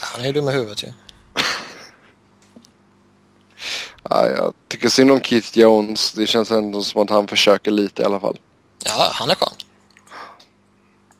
[0.00, 0.86] Han är ju dum i huvudet ju.
[0.86, 0.92] Ja,
[4.10, 6.12] jag tycker synd om Keith Jones.
[6.12, 8.38] Det känns ändå som att han försöker lite i alla fall.
[8.84, 9.48] Ja, han är skön.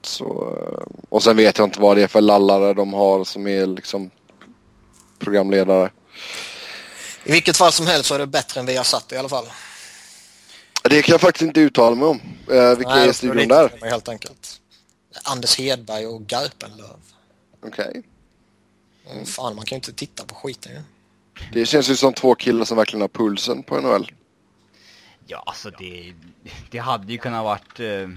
[0.03, 3.46] Så, eh, och sen vet jag inte vad det är för lallare de har som
[3.46, 4.11] är liksom
[5.18, 5.90] programledare.
[7.25, 9.29] I vilket fall som helst så är det bättre än vi har satt i alla
[9.29, 9.46] fall.
[10.83, 12.20] Det kan jag faktiskt inte uttala mig om.
[12.51, 13.79] Eh, vilka Nej, är studion där?
[13.81, 14.61] mig, Helt enkelt.
[15.25, 16.96] Anders Hedberg och Garpenlöv.
[17.66, 18.03] Okej.
[19.11, 19.27] Mm.
[19.27, 20.83] Fan, man kan ju inte titta på skiten ju.
[21.53, 24.12] Det känns ju som två killar som verkligen har pulsen på NHL.
[25.27, 26.14] Ja, alltså det,
[26.70, 28.09] det hade ju kunnat varit, eh,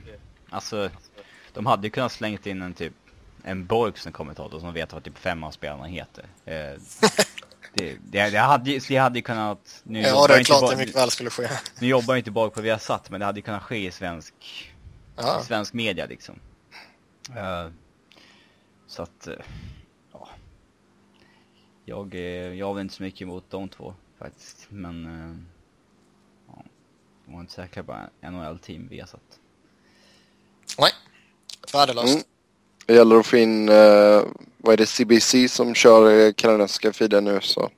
[0.49, 0.89] alltså,
[1.53, 2.93] de hade ju kunnat slängt in en typ,
[3.43, 6.25] en Borg som kommentator som vet vad typ fem av spelarna heter.
[6.45, 6.53] Eh,
[7.73, 10.47] det, det, det, hade, ju- det hade ju kunnat, nu Ja, jobbar det är inte
[10.49, 11.49] klart Borg- det mycket väl skulle ske.
[11.79, 14.33] Nu jobbar ju inte Borg på Viasat, men det hade ju kunnat ske i svensk,
[15.17, 15.41] Ja.
[15.41, 16.39] i svensk media liksom.
[17.35, 17.67] Eh,
[18.87, 19.33] så att, eh.
[21.89, 25.35] Jag, eh, jag har väl inte så mycket emot de två faktiskt, men eh,
[26.47, 26.63] ja,
[27.25, 29.39] de var inte säkra på NHL-team Viasat.
[30.79, 30.91] Nej,
[31.73, 32.13] värdelöst.
[32.13, 32.23] Mm.
[32.85, 34.23] Det gäller att få in, eh,
[34.57, 37.69] vad är det, CBC som kör eh, kanadensiska feeden nu så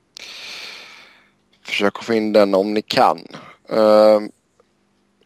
[1.62, 3.18] försök att få in den om ni kan.
[3.68, 4.20] Eh,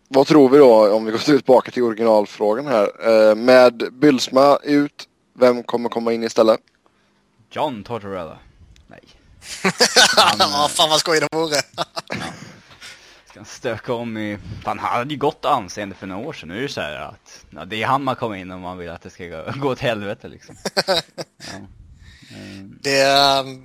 [0.09, 3.09] vad tror vi då om vi går tillbaka till originalfrågan här.
[3.09, 6.61] Eh, med Bylsma ut, vem kommer komma in istället?
[7.51, 8.39] John Tortorella.
[9.65, 9.73] Nej.
[10.39, 11.63] Ja, fan vad skoj det vore.
[13.31, 14.39] Ska han stöka om i...
[14.65, 16.49] Fan, han hade ju gott anseende för några år sedan.
[16.49, 18.79] Nu är det så här att ja, det är han man kommer in om man
[18.79, 20.57] vill att det ska gå, gå åt helvete liksom.
[20.87, 20.93] Ja.
[22.31, 23.63] Eh, Det, ehm,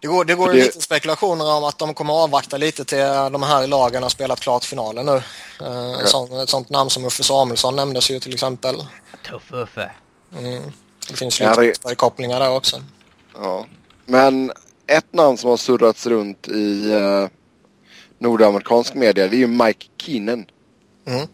[0.00, 3.42] det går, det går det- lite spekulationer om att de kommer avvakta lite till de
[3.42, 5.22] här lagen har spelat klart finalen nu.
[5.66, 8.86] Eh, ett, sånt, ett sånt namn som Uffe Samuelsson nämndes ju till exempel.
[9.30, 9.90] Tuff Uffe.
[10.38, 10.72] Mm.
[11.08, 12.76] Det finns Ja, lite det- kopplingar där också.
[13.34, 13.66] Ja.
[14.06, 14.52] Men
[14.86, 17.28] ett namn som har surrats runt i eh,
[18.18, 20.46] nordamerikansk media det är ju Mike Keenan.
[21.06, 21.26] Mm.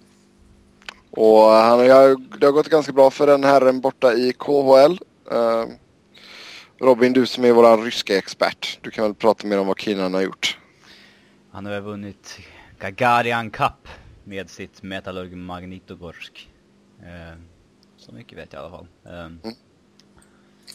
[1.11, 4.99] Och han har, det har gått ganska bra för den herren borta i KHL.
[5.33, 5.65] Eh,
[6.81, 8.79] Robin, du som är vår ryska expert.
[8.83, 10.59] Du kan väl prata mer om vad Keenan har gjort.
[11.53, 12.39] Han har vunnit
[12.79, 13.89] Gagarian Cup
[14.25, 16.49] med sitt Metallurg Magnitogorsk.
[17.03, 17.39] Eh,
[18.11, 18.87] så mycket vet jag i alla fall.
[19.05, 19.53] Eh,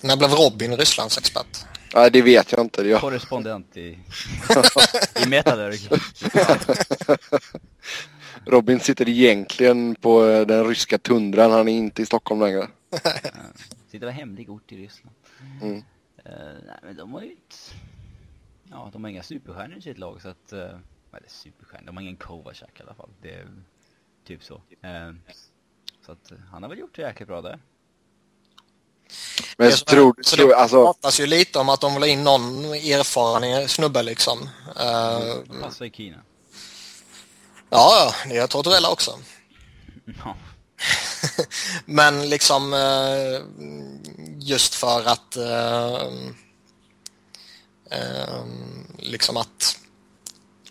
[0.04, 1.66] När blev Robin Rysslands expert?
[1.96, 2.82] Nej, det vet jag inte.
[2.82, 4.00] Jag, korrespondent i,
[5.26, 5.80] i Metallurg.
[8.46, 11.52] Robin sitter egentligen på eh, den ryska tundran.
[11.52, 12.68] Han är inte i Stockholm längre.
[13.88, 15.16] Sitter väl hemlig ort i Ryssland.
[15.62, 15.78] Mm.
[16.26, 16.34] Eh,
[16.66, 17.56] nej men de har ju inte...
[18.72, 20.54] Ja, de har inga superstjärnor i sitt lag så att...
[20.54, 20.60] Uh,
[21.18, 23.10] eller superstjärnor, de har ingen Kovacak i alla fall.
[23.22, 23.48] Det är
[24.24, 24.62] typ så.
[24.82, 25.12] Eh,
[26.06, 27.60] så att eh, han har väl gjort det jäkligt bra där.
[29.58, 32.08] Men jag tror, så tror det alltså, pratas ju lite om att de vill ha
[32.08, 34.50] in någon erfaren snubbe liksom.
[34.80, 36.18] Eh, Passar i Kina.
[37.70, 39.20] ja, det gör Tortorella också.
[40.06, 40.36] Ja.
[41.86, 43.42] Men liksom eh,
[44.40, 45.38] just för att
[48.98, 49.80] liksom att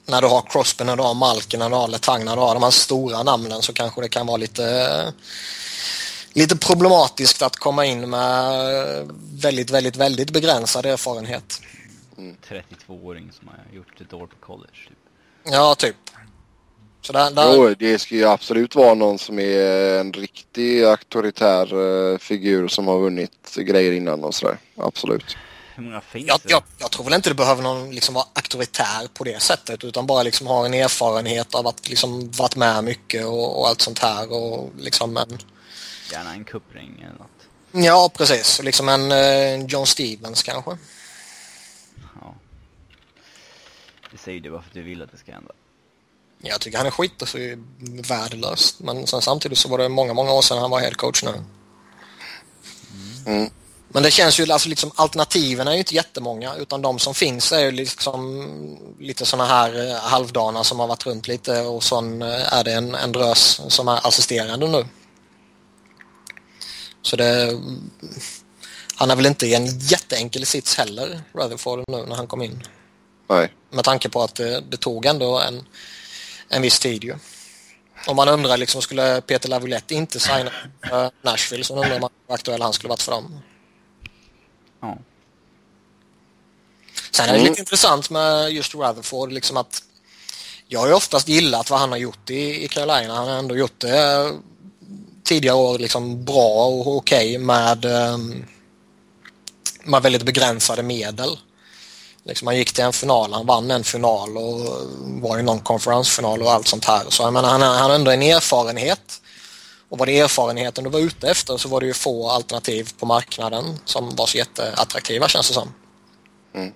[0.07, 2.55] när du har Crosby, när du har Malkin, när du har Letang, när du har
[2.55, 5.13] de här stora namnen så kanske det kan vara lite
[6.35, 11.61] lite problematiskt att komma in med väldigt, väldigt, väldigt begränsad erfarenhet.
[12.49, 14.79] 32-åring som har gjort ett år på college.
[14.89, 14.99] Typ.
[15.45, 15.97] Ja, typ.
[17.01, 21.67] Så där, där, jo, det ska ju absolut vara någon som är en riktig auktoritär
[22.13, 24.59] eh, figur som har vunnit grejer innan och sådär.
[24.77, 25.37] Absolut.
[25.77, 26.51] Hur många finns Jag, det?
[26.51, 30.07] jag, jag tror väl inte det behöver någon liksom vara auktoritär på det sättet utan
[30.07, 33.99] bara liksom ha en erfarenhet av att liksom varit med mycket och, och allt sånt
[33.99, 35.39] här och liksom en...
[36.13, 37.85] Gärna en kuppring eller något.
[37.87, 38.63] Ja, precis.
[38.63, 40.71] Liksom en eh, John Stevens kanske.
[42.21, 42.35] Ja.
[44.13, 45.53] Det säger du bara för att du vill att det ska hända.
[46.43, 47.59] Jag tycker han är skit och så är
[48.09, 48.81] värdelös.
[48.81, 51.45] Men sen samtidigt så var det många, många år sedan han var head coach nu.
[53.27, 53.51] Mm.
[53.95, 57.53] Men det känns ju, alltså liksom alternativen är ju inte jättemånga utan de som finns
[57.53, 62.23] är ju liksom lite sådana här eh, halvdana som har varit runt lite och sen
[62.23, 64.87] eh, är det en, en drös som är assisterande nu.
[67.03, 67.61] Så det...
[68.97, 72.63] Han är väl inte i en jätteenkel sits heller, Rutherford, nu när han kom in.
[73.29, 73.53] Nej.
[73.71, 75.65] Med tanke på att det, det tog ändå en,
[76.49, 77.15] en viss tid ju.
[78.07, 80.53] Om man undrar liksom, skulle Peter Laviolette inte signa
[80.89, 83.41] för Nashville så undrar man hur aktuell han skulle varit för dem.
[84.85, 84.99] Ja.
[87.11, 87.49] Sen är det Mm.
[87.51, 89.83] lite intressant med just Rutherford liksom att
[90.69, 93.15] jag har ju oftast gillat vad han har gjort i, i Carolina.
[93.15, 94.31] Han har ändå gjort det
[95.25, 98.45] tidigare år liksom bra och okej med, ehm,
[99.85, 101.39] med väldigt begränsade medel.
[102.25, 104.61] Liksom han gick till en final, han vann en final och
[105.23, 107.05] var i någon konferensfinal och allt sånt här.
[107.09, 109.21] Så jag menar, han, han har ändå en erfarenhet.
[109.95, 113.07] Och var det erfarenheten du var ute efter så var det ju få alternativ på
[113.07, 115.75] marknaden som var så jätteattraktiva känns det som.
[116.55, 116.73] Mm.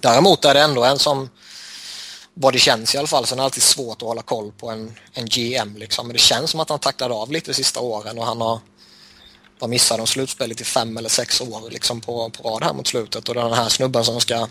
[0.00, 1.30] Däremot är det ändå en som,
[2.34, 4.70] vad det känns i alla fall, så är det alltid svårt att hålla koll på
[4.70, 6.06] en, en GM liksom.
[6.06, 8.60] Men det känns som att han tacklade av lite de sista åren och han har
[9.58, 12.86] var missade de slutspelet i fem eller sex år liksom på, på rad här mot
[12.86, 14.48] slutet och den här snubben som ska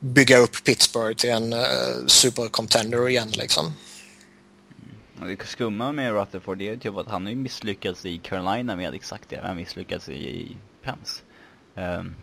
[0.00, 3.74] bygga upp Pittsburgh till en uh, supercontender igen liksom.
[5.20, 9.28] Det skumma med Rutherford är typ att han har ju misslyckats i Carolina med exakt
[9.28, 11.22] det han misslyckats i, i Pence.
[11.74, 12.14] Um,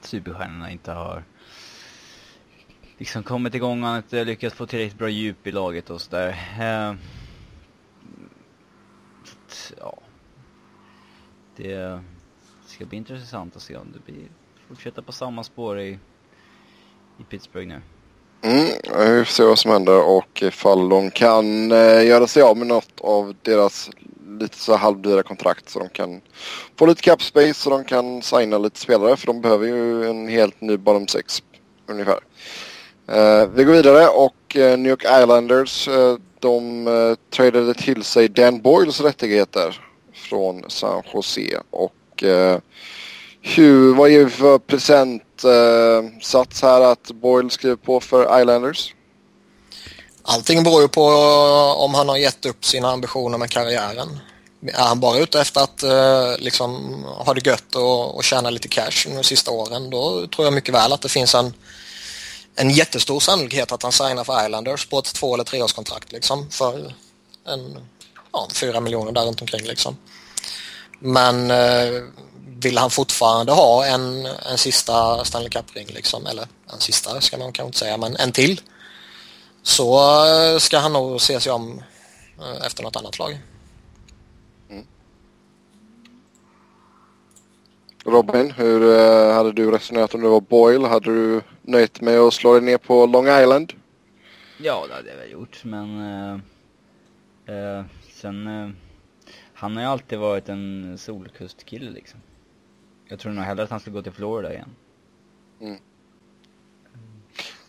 [0.00, 1.24] superstjärnorna inte har
[2.98, 6.36] liksom kommit igång, han har inte lyckats få tillräckligt bra djup i laget och sådär.
[6.90, 6.98] Um,
[9.78, 10.02] ja.
[11.56, 12.02] Det
[12.66, 14.28] ska bli intressant att se om det blir
[14.68, 15.98] fortsätta på samma spår i
[17.16, 17.82] i Pittsburgh nu.
[18.44, 18.66] Mm,
[18.98, 22.66] vi får se vad som händer och ifall de kan eh, göra sig av med
[22.66, 23.90] något av deras
[24.40, 26.20] lite så halvdyra kontrakt så de kan
[26.78, 30.28] få lite cap space så de kan signa lite spelare för de behöver ju en
[30.28, 31.42] helt ny bottom six
[31.86, 32.18] ungefär.
[33.08, 38.28] Eh, vi går vidare och eh, New York Islanders eh, de eh, tradade till sig
[38.28, 39.80] Dan Boyles rättigheter
[40.14, 42.58] från San Jose och eh,
[43.42, 48.94] hur, vad ger vi för procentsats eh, här att Boyle skriver på för Islanders?
[50.22, 54.18] Allting beror ju på eh, om han har gett upp sina ambitioner med karriären.
[54.66, 58.68] Är han bara ute efter att eh, liksom, ha det gött och, och tjäna lite
[58.68, 61.54] cash de sista åren då tror jag mycket väl att det finns en,
[62.54, 66.94] en jättestor sannolikhet att han signar för Islanders på ett två eller treårskontrakt liksom, för
[67.48, 67.78] en,
[68.32, 69.96] ja, fyra miljoner där runt omkring liksom.
[70.98, 72.02] Men eh,
[72.64, 77.52] vill han fortfarande ha en, en sista Stanley Cup-ring liksom, eller en sista ska man
[77.52, 78.60] kanske inte säga, men en till.
[79.62, 81.82] Så eh, ska han nog se sig om
[82.38, 83.38] eh, efter något annat lag.
[84.70, 84.86] Mm.
[88.04, 90.84] Robin, hur uh, hade du resonerat om du var Boyle?
[90.84, 93.72] Hade du nöjt med att slå dig ner på Long Island?
[94.58, 96.40] Ja, det hade jag väl gjort, men uh,
[97.54, 97.84] uh,
[98.20, 98.48] sen
[99.62, 102.20] han har ju alltid varit en solkustkille liksom.
[103.12, 104.68] Jag tror nog hellre att han ska gå till Florida igen.
[105.60, 105.78] Mm.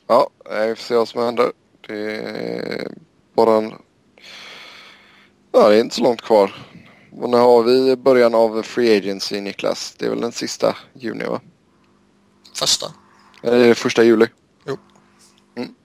[0.07, 1.51] Ja, vi får se vad som händer.
[1.87, 2.91] Det är
[3.33, 3.73] bara en...
[5.51, 6.55] Ja, det är inte så långt kvar.
[7.11, 9.95] Och när har vi början av Free Agency, Niklas?
[9.97, 11.41] Det är väl den sista juni, va?
[12.55, 12.85] Första.
[13.41, 14.27] Eller är det första juli?
[14.65, 14.77] Jo.
[15.55, 15.75] Mm.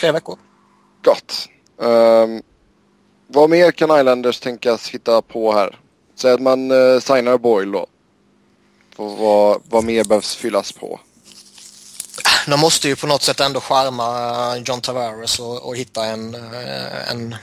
[0.00, 0.38] Tre veckor.
[1.02, 1.48] Gott.
[1.76, 2.42] Um,
[3.26, 5.80] vad mer kan Islanders tänkas hitta på här?
[6.14, 7.86] Säg att man uh, signar Boyle då.
[8.98, 11.00] Och vad, vad mer behövs fyllas på?
[12.46, 17.10] De måste ju på något sätt ändå skärma John Tavares och, och hitta en, eh,
[17.10, 17.36] en...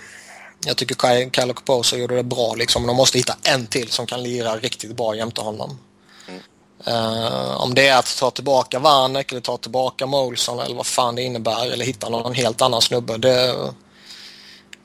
[0.65, 0.95] Jag tycker
[1.31, 2.81] Kyle Caposo gjorde det bra liksom.
[2.81, 5.79] Men de måste hitta en till som kan lira riktigt bra jämte honom.
[6.27, 6.41] Mm.
[6.87, 11.15] Uh, om det är att ta tillbaka Vanek eller ta tillbaka Molson eller vad fan
[11.15, 13.17] det innebär eller hitta någon helt annan snubbe.
[13.17, 13.55] Det,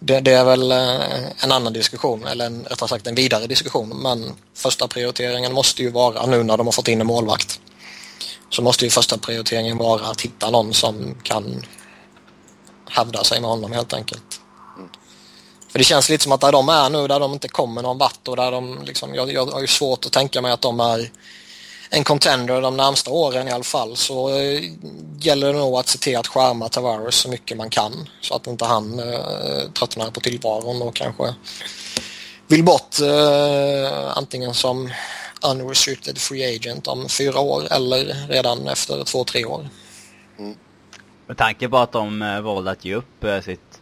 [0.00, 3.88] det, det, är väl eh, en annan diskussion, eller en, rättare sagt en vidare diskussion.
[3.88, 7.60] Men första prioriteringen måste ju vara, nu när de har fått in en målvakt,
[8.50, 11.62] så måste ju första prioriteringen vara att hitta någon som kan
[12.90, 14.40] hävda sig med honom helt enkelt.
[14.76, 14.88] Mm.
[15.68, 17.98] För det känns lite som att där de är nu, där de inte kommer någon
[17.98, 20.80] vart och där de liksom, jag, jag har ju svårt att tänka mig att de
[20.80, 21.10] är
[21.90, 24.62] en contender de närmsta åren i alla fall så eh,
[25.18, 28.46] gäller det nog att se till att skärma Tavares så mycket man kan så att
[28.46, 31.35] inte han eh, tröttnar på tillvaron och kanske
[32.46, 34.90] vill bort eh, antingen som
[35.42, 39.68] unrestricted free agent om fyra år eller redan efter två, tre år.
[40.38, 40.57] Mm.
[41.26, 43.81] Med tanke på att de eh, valde att ge upp eh, sitt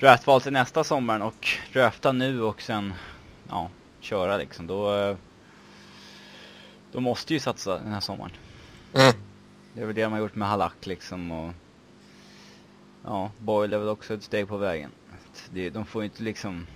[0.00, 2.94] draftval till nästa sommaren och drafta nu och sen
[3.48, 3.70] ja,
[4.00, 5.16] köra liksom då eh,
[6.96, 8.32] de måste ju satsa den här sommaren.
[8.94, 9.14] Mm.
[9.74, 11.52] Det är väl det de har gjort med Halak liksom och...
[13.04, 14.90] Ja, Boyle är väl också ett steg på vägen.
[15.50, 16.66] Det, de får inte liksom...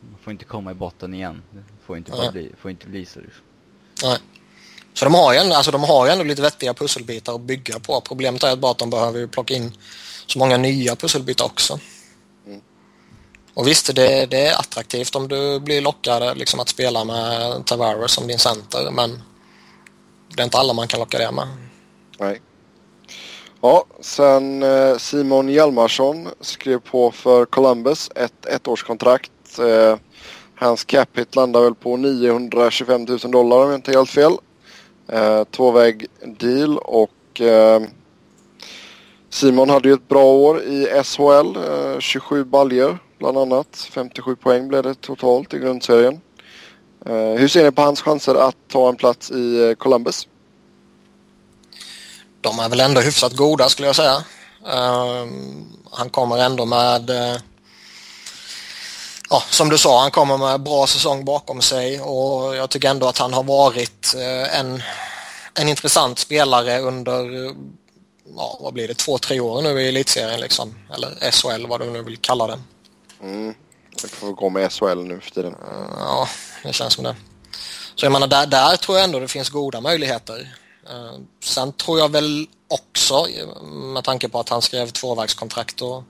[0.00, 1.42] De får inte komma i botten igen.
[1.50, 3.42] Det får inte, bara bli, får inte bli så liksom.
[4.02, 4.18] Nej.
[4.94, 7.78] Så de har ju ändå, alltså de har ju ändå lite vettiga pusselbitar att bygga
[7.78, 8.00] på.
[8.00, 9.72] Problemet är bara att de behöver plocka in
[10.26, 11.80] så många nya pusselbitar också.
[12.46, 12.60] Mm.
[13.54, 18.12] Och visst, det, det, är attraktivt om du blir lockad liksom, att spela med Tavares
[18.12, 19.22] som din center, men
[20.36, 21.48] det är inte alla man kan locka det med.
[22.18, 22.40] Nej.
[23.60, 29.58] Ja, sen eh, Simon Hjalmarsson skrev på för Columbus ett ettårskontrakt.
[29.58, 29.96] Eh,
[30.54, 34.32] hans cap hit landar väl på 925 000 dollar om jag inte helt fel.
[35.08, 37.10] Eh, tvåväg deal och
[39.30, 41.56] Simon hade ju ett bra år i SHL.
[42.00, 43.88] 27 baljer bland annat.
[43.90, 46.20] 57 poäng blev det totalt i grundserien.
[47.06, 50.28] Hur ser ni på hans chanser att ta en plats i Columbus?
[52.40, 54.24] De är väl ändå hyfsat goda skulle jag säga.
[55.90, 57.10] Han kommer ändå med
[59.30, 63.08] ja, som du sa, han kommer med bra säsong bakom sig och jag tycker ändå
[63.08, 64.14] att han har varit
[64.52, 64.82] en,
[65.54, 67.54] en intressant spelare under
[68.36, 70.74] ja, vad blir det, två, tre år nu i elitserien liksom.
[70.94, 72.58] Eller SHL vad du nu vill kalla det.
[73.22, 73.54] Mm.
[74.02, 75.54] Jag får gå med SHL nu för tiden.
[75.98, 76.28] Ja,
[76.62, 77.16] det känns som det.
[77.94, 80.56] Så jag menar, där, där tror jag ändå det finns goda möjligheter.
[81.44, 83.26] Sen tror jag väl också,
[83.94, 86.04] med tanke på att han skrev tvåvägskontrakt och,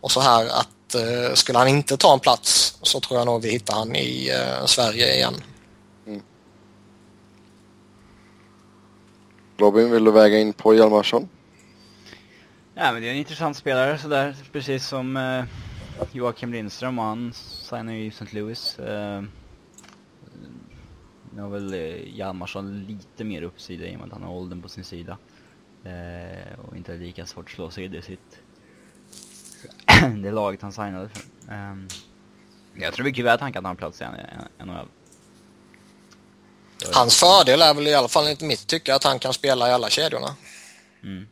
[0.00, 3.42] och så här, att eh, skulle han inte ta en plats så tror jag nog
[3.42, 5.34] vi hittar han i eh, Sverige igen.
[6.06, 6.22] Mm.
[9.58, 11.28] Robin, vill du väga in på Hjalmarsson?
[12.74, 15.44] Ja, men det är en intressant spelare sådär, precis som eh,
[16.12, 18.26] Joakim Lindström och han signar ju i St.
[18.30, 18.78] Louis.
[18.78, 19.22] Eh,
[21.34, 24.62] nu har väl eh, Hjalmarsson lite mer uppsida i och med att han har åldern
[24.62, 25.18] på sin sida.
[25.84, 28.40] Eh, och inte lika svårt att slå sig i det sitt
[30.22, 31.22] det laget han signade för.
[31.52, 31.76] Eh,
[32.74, 34.04] jag tror mycket väl att han kan ta en plats i
[34.64, 34.88] NHL.
[36.94, 39.72] Hans fördel är väl i alla fall enligt mitt tycke att han kan spela i
[39.72, 40.36] alla kedjorna.
[41.02, 41.26] Mm.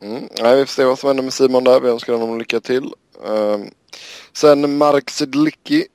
[0.00, 0.28] Mm.
[0.36, 1.80] Ja, vi får se vad som händer med Simon där.
[1.80, 2.94] Vi önskar honom lycka till.
[3.24, 3.70] Um,
[4.32, 5.86] sen Mark Sedlicki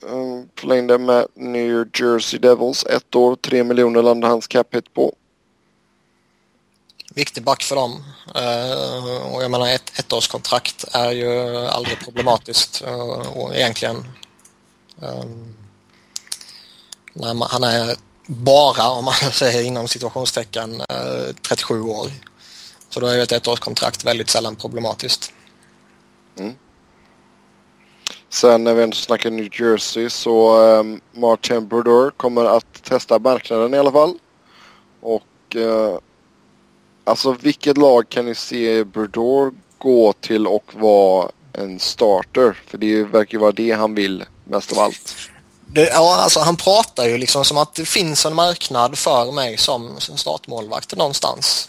[0.00, 2.86] um, ehm, förlängde med New Jersey Devils.
[2.86, 5.14] Ett år, tre miljoner landade hans cap hit på.
[7.14, 8.04] Viktig back för dem.
[8.36, 13.96] Uh, och jag menar ett ettårskontrakt är ju aldrig problematiskt uh, och egentligen
[15.00, 15.56] um,
[17.12, 17.96] när man, han är
[18.26, 22.10] bara, om man säger inom situationstecken, eh, uh, 37 år.
[22.96, 25.32] Så då är ett ettårskontrakt väldigt sällan problematiskt.
[26.38, 26.54] Mm.
[28.28, 33.74] Sen när vi ändå snackar New Jersey så um, Martin Brodeur kommer att testa marknaden
[33.74, 34.18] i alla fall.
[35.00, 35.98] Och uh,
[37.04, 42.62] alltså vilket lag kan ni se Brodeur gå till och vara en starter?
[42.66, 45.14] För det verkar ju vara det han vill mest av allt.
[45.66, 49.56] Det, ja, alltså han pratar ju liksom som att det finns en marknad för mig
[49.56, 51.68] som startmålvakt någonstans.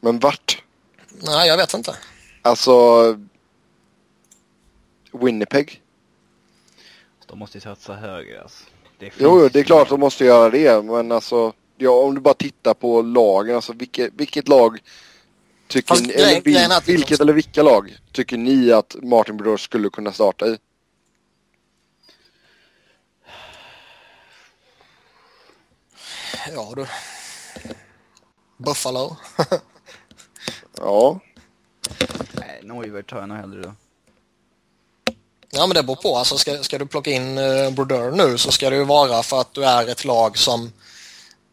[0.00, 0.62] Men vart?
[1.08, 1.96] Nej, jag vet inte.
[2.42, 2.72] Alltså...
[5.12, 5.82] Winnipeg?
[7.26, 8.64] De måste ju satsa högre alltså.
[8.98, 11.52] Det jo, det är klart de måste göra det, men alltså...
[11.76, 14.78] Ja, om du bara tittar på lagen, alltså vilket, vilket lag
[15.68, 19.90] tycker Fast, ni, eller vil, vilket eller vilka lag tycker ni att Martin Brodeur skulle
[19.90, 20.58] kunna starta i?
[26.54, 26.86] Ja du.
[28.56, 29.16] Buffalo.
[30.80, 31.20] Ja.
[32.32, 33.74] Nej, Neuvert tar jag nog hellre då.
[35.50, 36.16] Ja, men det beror på.
[36.16, 39.40] Alltså, ska, ska du plocka in uh, Brodeur nu så ska det ju vara för
[39.40, 40.72] att du är ett lag som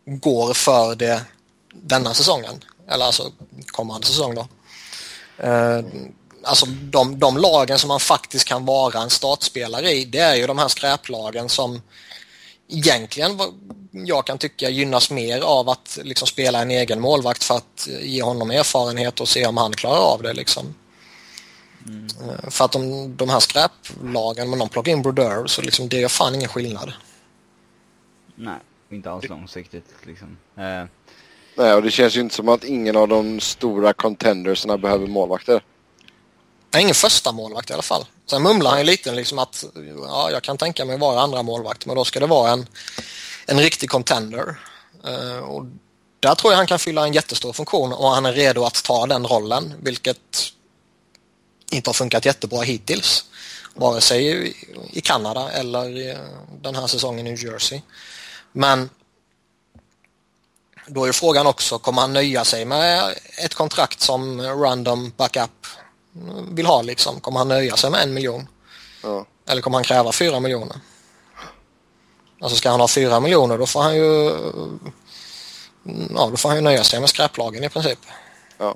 [0.05, 1.21] går för det
[1.73, 2.63] denna säsongen.
[2.88, 3.32] Eller alltså
[3.67, 4.47] kommande säsong då.
[5.47, 5.86] Uh,
[6.43, 10.47] alltså de, de lagen som man faktiskt kan vara en startspelare i det är ju
[10.47, 11.82] de här skräplagen som
[12.68, 13.39] egentligen
[13.91, 18.22] jag kan tycka gynnas mer av att liksom spela en egen målvakt för att ge
[18.22, 20.34] honom erfarenhet och se om han klarar av det.
[20.34, 20.76] Liksom.
[21.88, 22.07] Mm.
[22.51, 26.09] För att de, de här skräplagen, om de plockar in Brodeur så liksom, det gör
[26.09, 26.93] fan ingen skillnad.
[28.36, 28.59] Nej,
[28.89, 29.86] inte alls långsiktigt.
[30.03, 30.38] Liksom.
[30.57, 30.86] Eh.
[31.57, 35.63] Nej, och det känns ju inte som att ingen av de stora contendersna behöver målvakter
[36.78, 38.05] är ingen första målvakt i alla fall.
[38.30, 39.65] Sen mumlar han ju lite liksom att
[40.07, 42.67] ja, jag kan tänka mig vara andra målvakt men då ska det vara en
[43.45, 44.59] en riktig contender.
[45.07, 45.65] Uh, och
[46.19, 49.05] där tror jag han kan fylla en jättestor funktion och han är redo att ta
[49.05, 50.51] den rollen, vilket
[51.71, 53.26] inte har funkat jättebra hittills.
[53.73, 54.53] Vare sig
[54.91, 56.17] i Kanada eller i eh,
[56.61, 57.82] den här säsongen i New Jersey.
[58.51, 58.89] Men
[60.88, 65.67] då är frågan också, kommer han nöja sig med ett kontrakt som random backup
[66.51, 67.20] vill ha liksom?
[67.20, 68.47] Kommer han nöja sig med en miljon?
[69.03, 69.26] Ja.
[69.49, 70.78] Eller kommer han kräva fyra miljoner?
[72.41, 74.32] Alltså ska han ha fyra miljoner då får han ju
[76.16, 77.99] ja, då får han ju nöja sig med skräplagen i princip.
[78.57, 78.76] Ja.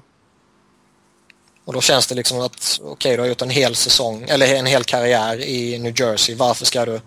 [1.66, 4.56] Och då känns det liksom att okej, okay, du har gjort en hel säsong eller
[4.56, 6.36] en hel karriär i New Jersey.
[6.36, 7.02] Varför ska du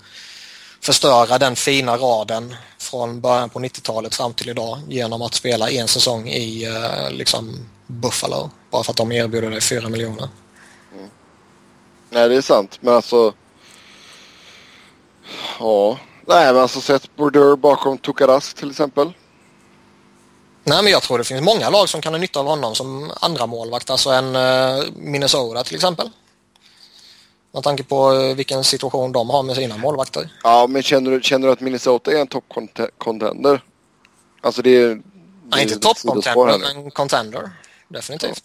[0.80, 5.88] förstöra den fina raden från början på 90-talet fram till idag genom att spela en
[5.88, 10.28] säsong i uh, liksom Buffalo bara för att de erbjuder dig fyra miljoner.
[10.94, 11.10] Mm.
[12.10, 13.34] Nej, det är sant, men alltså
[15.58, 19.12] ja, Nej, men alltså sett Border bakom Tukarask till exempel.
[20.64, 23.12] Nej, men jag tror det finns många lag som kan ha nytta av honom som
[23.20, 23.90] andra målvakt.
[23.90, 26.10] Alltså en uh, Minnesota till exempel.
[27.52, 30.32] Med tanke på uh, vilken situation de har med sina målvakter.
[30.42, 33.64] Ja, men känner du, känner du att Minnesota är en toppcontender?
[34.40, 35.02] Alltså det är...
[35.48, 37.50] Nej, inte toppcontender, men contender.
[37.88, 38.44] Definitivt.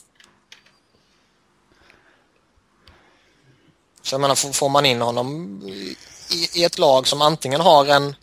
[4.07, 8.15] Så jag menar, får man in honom i, i ett lag som antingen har en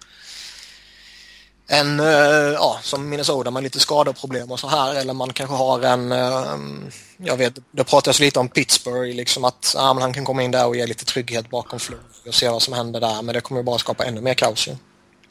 [1.66, 5.82] en, uh, ja, som Minnesota med lite skadeproblem och så här eller man kanske har
[5.82, 10.42] en, uh, jag vet, det pratas lite om Pittsburgh, liksom att ja, han kan komma
[10.42, 13.34] in där och ge lite trygghet bakom Flug och se vad som händer där, men
[13.34, 14.76] det kommer ju bara skapa ännu mer kaos ju.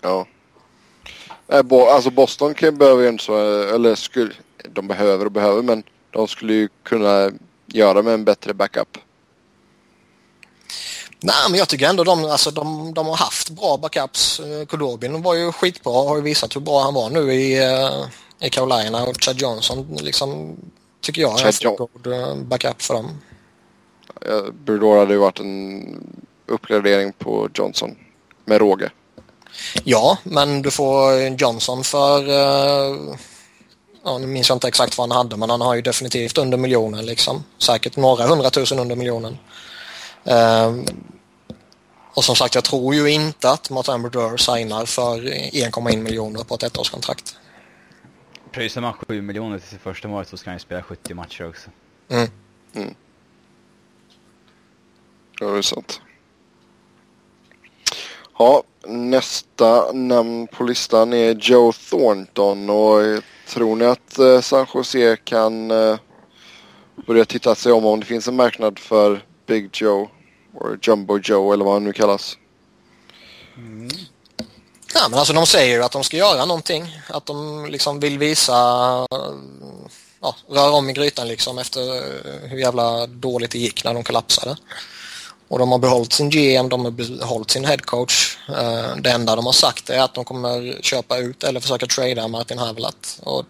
[0.02, 0.28] Ja.
[1.48, 4.34] Eh, alltså Boston kan behöver ju inte så, eller skulle,
[4.70, 7.32] de behöver och behöver, men de skulle ju kunna
[7.66, 8.98] göra med en bättre backup.
[11.26, 14.40] Nej, men jag tycker ändå de, alltså, de, de har haft bra backups.
[14.40, 17.68] Eh, Kudobin var ju skitbra och har ju visat hur bra han var nu i,
[17.68, 18.06] uh,
[18.40, 20.56] i Carolina och Chad Johnson liksom,
[21.02, 23.22] tycker jag är en fullgod uh, backup för dem.
[24.66, 25.84] Burdor hade ju varit en
[26.48, 27.96] uppgradering på Johnson
[28.46, 28.92] med råge.
[29.84, 32.24] Ja, men du får Johnson för
[34.04, 36.58] ja, nu minns jag inte exakt vad han hade men han har ju definitivt under
[36.58, 37.44] miljonen liksom.
[37.58, 39.38] Säkert några hundratusen under miljonen.
[40.28, 40.84] Uh,
[42.16, 46.56] och som sagt, jag tror ju inte att Martin Brodeur signar för 1,1 miljoner på
[46.56, 47.36] ett ettårskontrakt.
[48.52, 51.50] Pröjsar man 7 miljoner till sitt första mål så ska han ju spela 70 matcher
[51.50, 51.70] också.
[52.10, 52.30] Mm.
[52.74, 52.94] Mm.
[55.40, 56.02] Ja, det är sant.
[58.38, 65.18] Ja, nästa namn på listan är Joe Thornton och tror ni att eh, San Jose
[65.24, 65.98] kan eh,
[67.08, 70.10] börja titta sig om om det finns en marknad för Big Joe?
[70.54, 72.38] Och Jumbo Joe eller vad han nu kallas.
[73.58, 73.90] Mm.
[74.94, 77.00] Ja men alltså de säger ju att de ska göra någonting.
[77.10, 78.54] Att de liksom vill visa,
[80.22, 81.82] ja, röra om i grytan liksom efter
[82.48, 84.56] hur jävla dåligt det gick när de kollapsade.
[85.48, 88.38] Och de har behållit sin GM, de har behållit sin headcoach.
[88.50, 92.28] Eh, det enda de har sagt är att de kommer köpa ut eller försöka trada
[92.28, 93.20] Martin Havlat.
[93.24, 93.46] Och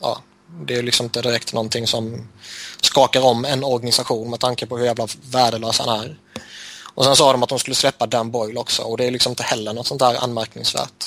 [0.00, 0.22] ja,
[0.66, 2.28] det är liksom inte direkt någonting som
[2.84, 6.16] skakar om en organisation med tanke på hur jävla värdelös han är.
[6.94, 9.30] Och sen sa de att de skulle släppa Dan Boyle också och det är liksom
[9.30, 11.04] inte heller något sånt där anmärkningsvärt.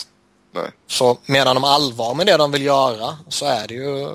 [0.51, 0.71] Nej.
[0.87, 4.09] Så menar de allvar med det de vill göra så är det ju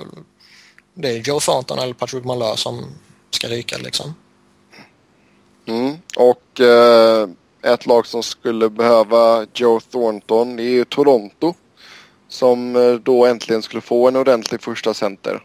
[0.93, 2.85] det är Joe Thornton eller Patrick Malheur som
[3.29, 4.15] ska ryka liksom.
[5.65, 5.97] Mm.
[6.17, 7.29] Och eh,
[7.63, 11.53] ett lag som skulle behöva Joe Thornton är ju Toronto.
[12.27, 15.43] Som eh, då äntligen skulle få en ordentlig första center.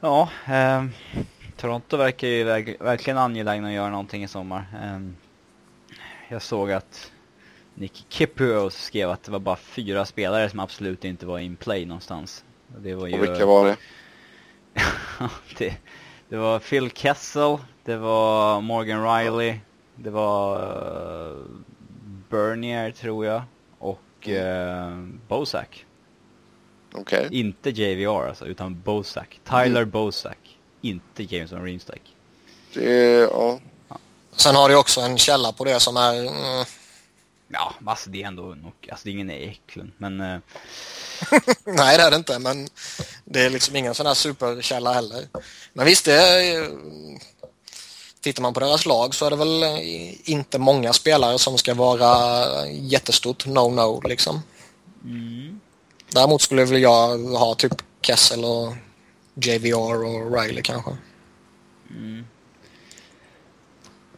[0.00, 0.84] Ja, eh,
[1.56, 4.66] Toronto verkar ju verk verkligen angelägna att göra någonting i sommar.
[4.82, 5.00] Eh,
[6.28, 7.12] jag såg att
[7.74, 11.86] Nick Kipuro skrev att det var bara fyra spelare som absolut inte var in play
[11.86, 12.44] någonstans.
[12.66, 13.14] Det var ju...
[13.14, 13.76] Och vilka var det?
[15.58, 15.76] det,
[16.28, 19.58] det var Phil Kessel, det var Morgan Riley,
[19.94, 21.44] det var uh,
[22.28, 23.42] Bernier tror jag
[23.78, 25.86] och uh, Bozak.
[26.92, 27.28] Okay.
[27.30, 29.40] Inte JVR alltså, utan Bozak.
[29.44, 29.90] Tyler mm.
[29.90, 30.58] Bozak.
[30.80, 32.02] Inte Jameson Reinstack.
[32.74, 33.60] Det ja.
[33.88, 33.98] ja.
[34.36, 36.20] Sen har du också en källa på det som är...
[36.20, 36.64] Mm...
[37.48, 40.20] Ja, alltså det är ändå nog, alltså det är ingen Eklund, men...
[40.20, 40.38] Uh...
[41.64, 42.68] Nej, det är det inte, men
[43.24, 45.28] det är liksom ingen sån här superkälla heller.
[45.72, 46.70] Men visst, det är...
[48.20, 49.64] Tittar man på deras lag så är det väl
[50.24, 54.42] inte många spelare som ska vara jättestort no-no liksom.
[55.04, 55.60] Mm.
[56.10, 58.74] Däremot skulle väl jag ha typ Kessel och
[59.34, 60.96] JVR och Riley kanske.
[61.90, 62.26] Mm.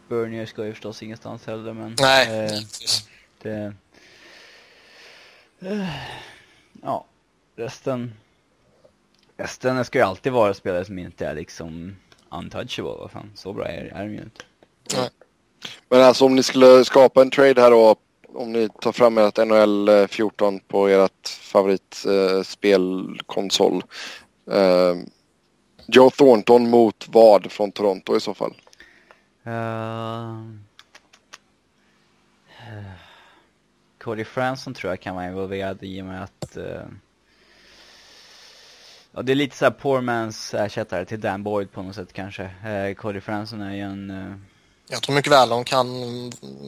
[0.07, 1.95] Bernier ska ju förstås ingenstans heller men...
[1.99, 2.59] Nej, eh,
[3.41, 3.73] det...
[5.59, 5.87] Eh,
[6.81, 7.05] ja,
[7.55, 8.13] resten...
[9.37, 11.95] Resten ska ju alltid vara spelare som inte är liksom
[12.31, 12.91] untouchable.
[12.99, 14.43] Vad fan, så bra är, är de ju inte.
[14.95, 15.09] Nej.
[15.89, 17.95] Men alltså om ni skulle skapa en trade här då
[18.33, 23.83] om ni tar fram ert NHL 14 eh, på ert favoritspelkonsol.
[24.51, 24.95] Eh, eh,
[25.87, 28.53] Joe Thornton mot vad från Toronto i så fall?
[29.47, 30.55] Uh,
[33.97, 36.81] Cody Franson tror jag kan vara involverad i och med att uh,
[39.13, 42.43] Ja, det är lite såhär poor man's ersättare till Dan Boyd på något sätt kanske.
[42.43, 44.35] Uh, Cody Franson är ju en uh,
[44.91, 45.87] jag tror mycket väl de kan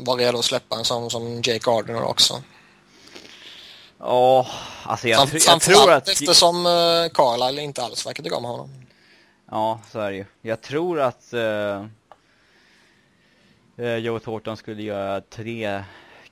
[0.06, 2.44] vara redo att släppa en sån som Jake Gardner också.
[3.98, 4.48] Ja, oh,
[4.84, 6.10] alltså jag, Samt, jag tror att...
[6.10, 8.70] Eftersom uh, Carlisle inte alls verkar tycka om honom.
[9.52, 10.26] Ja, så är det ju.
[10.42, 11.86] Jag tror att uh,
[13.80, 15.84] uh, Joe Thornton skulle göra tre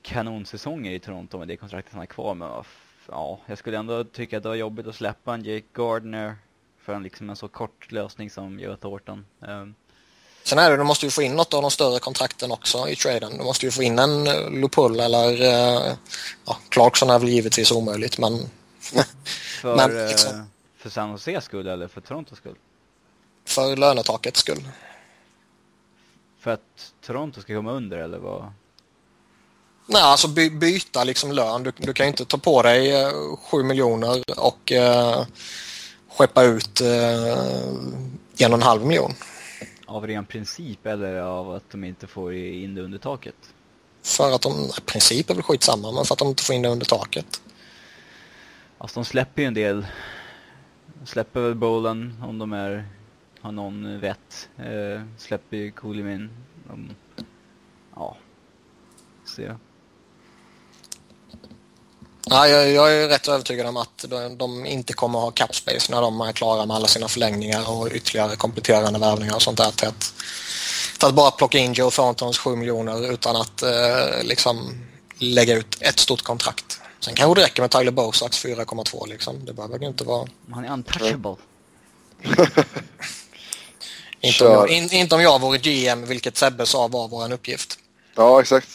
[0.02, 2.34] kanonsäsonger i Toronto med det kontraktet han har kvar.
[2.34, 2.64] Men
[3.08, 6.36] ja, jag skulle ändå tycka att det var jobbigt att släppa en Jake Gardner
[6.78, 9.26] för en, liksom en så kort lösning som Joe Thornton.
[9.40, 9.74] Um,
[10.44, 12.96] Sen är det, du måste ju få in något av de större kontrakten också i
[12.96, 13.38] traden.
[13.38, 15.94] Du måste ju få in en uh, Lupull eller uh,
[16.44, 18.38] ja, Clarkson är väl givetvis omöjligt men...
[19.60, 20.44] för, men liksom, uh,
[20.78, 22.56] för San Jose skull eller för Torontos skull?
[23.46, 24.68] För lönetakets skull.
[26.40, 28.52] För att Toronto ska komma under eller vad?
[29.86, 31.62] Nej, alltså by byta liksom lön.
[31.62, 33.10] Du, du kan ju inte ta på dig eh,
[33.50, 35.26] 7 miljoner och eh,
[36.08, 37.38] skeppa ut eh,
[38.38, 39.14] en och en halv miljon.
[39.92, 43.54] Av ren princip eller av att de inte får in det under taket?
[44.02, 46.68] För att de, princip är väl skitsamma, men för att de inte får in det
[46.68, 47.42] under taket.
[48.78, 49.86] Alltså de släpper ju en del.
[51.00, 52.88] De släpper väl Bolan om de är,
[53.40, 54.48] har någon vett.
[54.56, 56.30] Eh, släpper ju Kulimin.
[56.68, 56.90] De,
[57.94, 58.16] ja,
[59.24, 59.54] se.
[62.30, 65.92] Ja, jag, jag, är rätt övertygad om att de, de inte kommer att ha capspace
[65.92, 69.70] när de är klara med alla sina förlängningar och ytterligare kompletterande värvningar och sånt där
[69.70, 70.14] till att,
[70.98, 74.78] till att bara plocka in Joe Thorntons 7 miljoner utan att eh, liksom
[75.18, 76.80] lägga ut ett stort kontrakt.
[77.00, 79.44] Sen kanske det räcker med Tyler Bosaks 4,2 liksom.
[79.44, 80.28] Det behöver ju inte vara...
[80.52, 81.36] Han är untouchable.
[84.20, 87.78] inte, om jag, in, inte om jag vore GM, vilket Sebbe sa var vår uppgift.
[88.14, 88.68] Ja, exakt.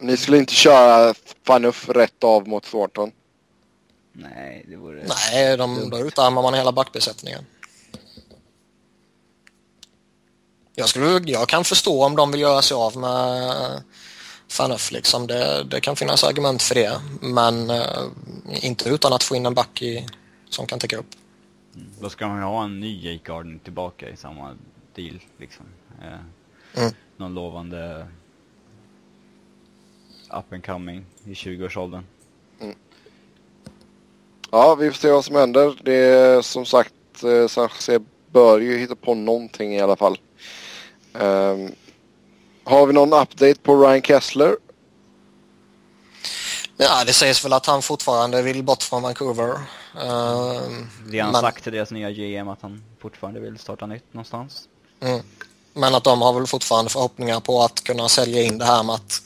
[0.00, 1.14] Ni skulle inte köra
[1.46, 3.12] Fanuff rätt av mot Thornton?
[4.12, 5.04] Nej, det vore...
[5.06, 7.46] Nej, de, då utarmar man hela backbesättningen.
[10.74, 13.82] Jag, skulle, jag kan förstå om de vill göra sig av med
[14.48, 15.26] Fanuff liksom.
[15.26, 17.00] Det, det kan finnas argument för det.
[17.20, 18.08] Men uh,
[18.60, 20.06] inte utan att få in en back i,
[20.48, 21.10] som kan täcka upp.
[21.74, 21.88] Mm.
[22.00, 24.56] Då ska man ju ha en ny Jake Garden tillbaka i samma
[24.94, 25.66] deal liksom.
[26.02, 26.94] Eh, mm.
[27.16, 28.06] Någon lovande
[30.32, 32.04] up and coming i 20-årsåldern.
[32.60, 32.74] Mm.
[34.50, 35.78] Ja, vi får se vad som händer.
[35.82, 38.00] Det är som sagt, eh, San Jose
[38.32, 40.18] bör ju hitta på någonting i alla fall.
[41.12, 41.72] Um,
[42.64, 44.56] har vi någon update på Ryan Kessler?
[46.76, 49.50] Ja, det sägs väl att han fortfarande vill bort från Vancouver.
[49.50, 49.60] Uh,
[51.06, 51.40] det har han men...
[51.40, 54.68] sagt till deras nya GM att han fortfarande vill starta nytt någonstans.
[55.00, 55.20] Mm.
[55.72, 58.94] Men att de har väl fortfarande förhoppningar på att kunna sälja in det här med
[58.94, 59.22] att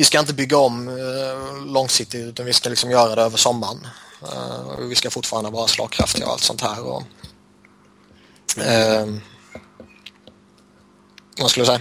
[0.00, 3.86] vi ska inte bygga om eh, långsiktigt utan vi ska liksom göra det över sommaren.
[4.22, 6.86] Eh, vi ska fortfarande vara slagkraftiga och allt sånt här.
[6.86, 7.02] Och,
[8.58, 9.06] eh,
[11.38, 11.80] vad skulle du säga?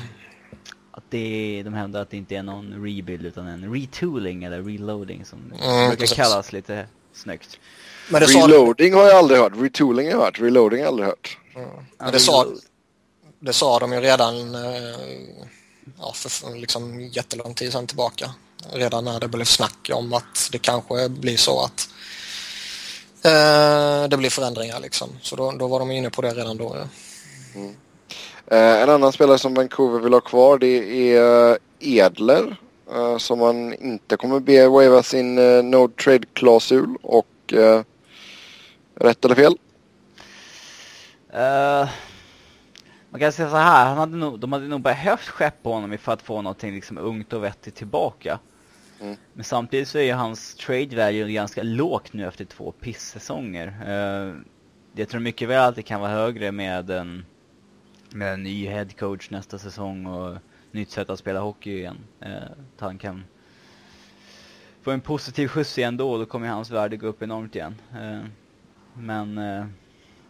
[0.92, 5.26] Att det, de hävdar att det inte är någon rebuild utan en retooling eller reloading
[5.26, 7.60] som mm, brukar kallas lite snyggt.
[8.10, 9.54] Men Reloading har jag aldrig hört.
[9.56, 10.40] Retooling har jag hört.
[10.40, 11.38] Reloading har jag aldrig hört.
[11.56, 11.70] Mm.
[11.98, 12.46] Men det, sa,
[13.40, 15.50] det sa de ju redan eh,
[15.98, 18.34] ja, för liksom jättelång tid sedan tillbaka.
[18.74, 21.90] Redan när det blev snack om att det kanske blir så att
[23.26, 25.10] eh, det blir förändringar liksom.
[25.22, 26.76] Så då, då var de inne på det redan då.
[26.76, 26.88] Ja.
[27.60, 27.76] Mm.
[28.48, 32.58] Eh, en annan spelare som Vancouver vill ha kvar det är Edler.
[32.94, 37.82] Eh, som man inte kommer be wava sin eh, no trade-klausul och eh,
[38.96, 39.58] rätt eller fel?
[41.34, 41.90] Uh,
[43.10, 46.12] man kan säga så här, han hade nog, de hade nog behövt skeppa honom för
[46.14, 48.40] att få någonting liksom ungt och vettigt tillbaka.
[49.02, 49.16] Mm.
[49.34, 53.68] Men samtidigt så är ju hans trade value ganska lågt nu efter två pissäsonger.
[53.68, 54.36] Uh,
[54.94, 57.26] jag tror mycket väl att det kan vara högre med en,
[58.10, 60.38] med en ny head coach nästa säsong och
[60.72, 61.98] nytt sätt att spela hockey igen.
[62.26, 62.36] Uh,
[62.76, 63.24] att han kan
[64.82, 67.76] få en positiv skjuts igen då, då kommer hans värde gå upp enormt igen.
[67.94, 68.26] Uh,
[68.94, 69.66] men uh,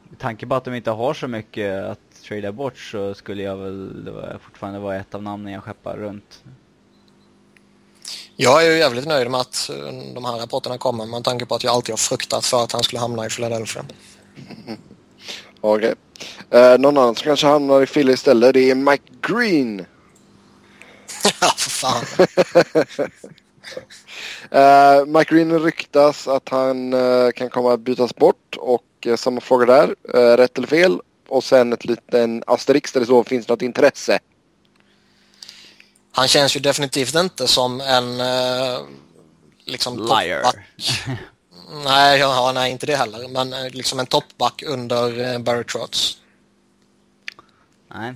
[0.09, 3.57] med tanke på att de inte har så mycket att trada bort så skulle jag
[3.57, 6.43] väl fortfarande vara ett av namnen jag skeppar runt.
[8.41, 11.55] Jag är ju jävligt nöjd med att eh, de här rapporterna kommer med tanke på
[11.55, 13.85] att jag alltid har fruktat för att han skulle hamna i Philadelphia.
[15.61, 15.93] Okej.
[16.49, 16.61] Okay.
[16.61, 19.85] Eh, någon annan som kanske hamnar i Philly istället det är Mike Green.
[21.41, 22.05] ja, för fan.
[24.55, 29.41] uh, Mike Green ryktas att han uh, kan komma att bytas bort och uh, samma
[29.41, 29.95] fråga där.
[30.37, 31.01] rätt eller fel?
[31.29, 34.19] Och sen ett liten asterix där det så finns något intresse.
[36.11, 38.79] Han känns ju definitivt inte som en eh,
[39.65, 40.43] liksom Liar.
[41.83, 43.27] nej, ja, nej, inte det heller.
[43.27, 46.17] Men eh, liksom en toppback under eh, Barry Trotz.
[47.93, 48.13] Nej.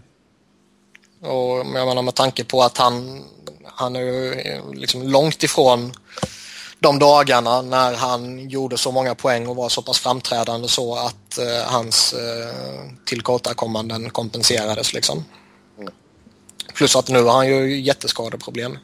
[1.21, 3.23] Och jag menar med tanke på att han,
[3.65, 4.35] han är ju
[4.73, 5.93] liksom långt ifrån
[6.83, 11.37] de dagarna när han gjorde så många poäng och var så pass framträdande så att
[11.37, 15.25] eh, hans eh, tillkortakommanden kompenserades liksom.
[15.79, 15.93] Mm.
[16.73, 18.77] Plus att nu har han ju jätteskadeproblem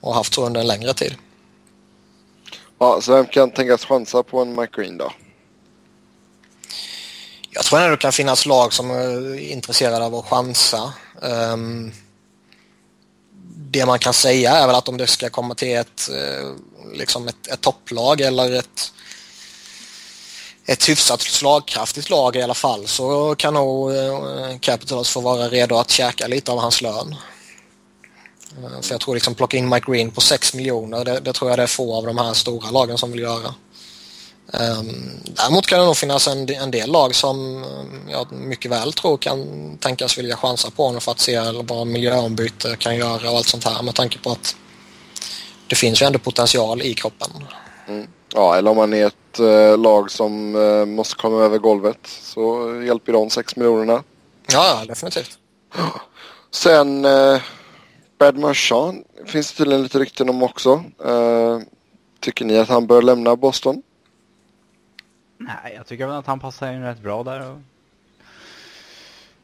[0.00, 1.14] och haft så under en längre tid.
[2.78, 5.12] Ja, så vem kan tänkas chansa på en Mike Green då?
[7.50, 10.92] Jag tror ändå det kan finnas lag som är intresserade av att chansa.
[11.22, 11.92] Um,
[13.54, 16.50] det man kan säga är väl att om det ska komma till ett, eh,
[16.94, 18.92] liksom ett, ett topplag eller ett,
[20.66, 25.76] ett hyfsat slagkraftigt lag i alla fall så kan nog eh, Capitals få vara redo
[25.76, 27.16] att käka lite av hans lön.
[28.58, 31.50] Eh, för jag tror liksom plocka in Mike Green på 6 miljoner, det, det, tror
[31.50, 33.54] jag det är få av de här stora lagen som vill göra.
[34.52, 37.64] Um, däremot kan det nog finnas en, en del lag som
[38.08, 42.76] jag mycket väl tror kan tänkas vilja chansa på honom för att se vad miljöombyte
[42.76, 44.56] kan göra och allt sånt här med tanke på att
[45.66, 47.28] det finns ju ändå potential i kroppen.
[47.88, 48.06] Mm.
[48.34, 52.74] Ja, eller om man är ett eh, lag som eh, måste komma över golvet så
[52.86, 54.02] hjälper de 6 miljonerna.
[54.52, 55.38] Ja, definitivt.
[56.50, 57.40] Sen eh,
[58.18, 60.84] Brad Marchand finns det tydligen lite rykten om också.
[62.20, 63.82] Tycker ni att han bör lämna Boston?
[65.38, 67.50] Nej, jag tycker väl att han passar in rätt bra där.
[67.50, 67.58] Och...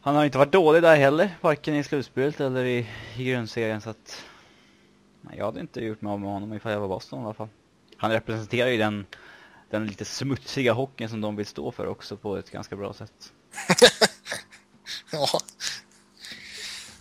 [0.01, 2.87] Han har inte varit dålig där heller, varken i slutspelet eller i,
[3.17, 4.25] i grundserien så att...
[5.21, 7.35] Nej, jag hade inte gjort mig av med honom ifall jag var Boston i alla
[7.35, 7.49] fall.
[7.97, 9.07] Han representerar ju den,
[9.71, 13.33] den lite smutsiga hockeyn som de vill stå för också på ett ganska bra sätt.
[15.13, 15.27] ja.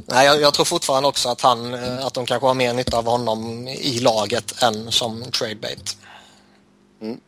[0.06, 2.98] Nej, jag, jag, tror fortfarande också att, han, eh, att de kanske har mer nytta
[2.98, 5.98] av honom i laget än som tradebait.
[7.02, 7.20] Mm.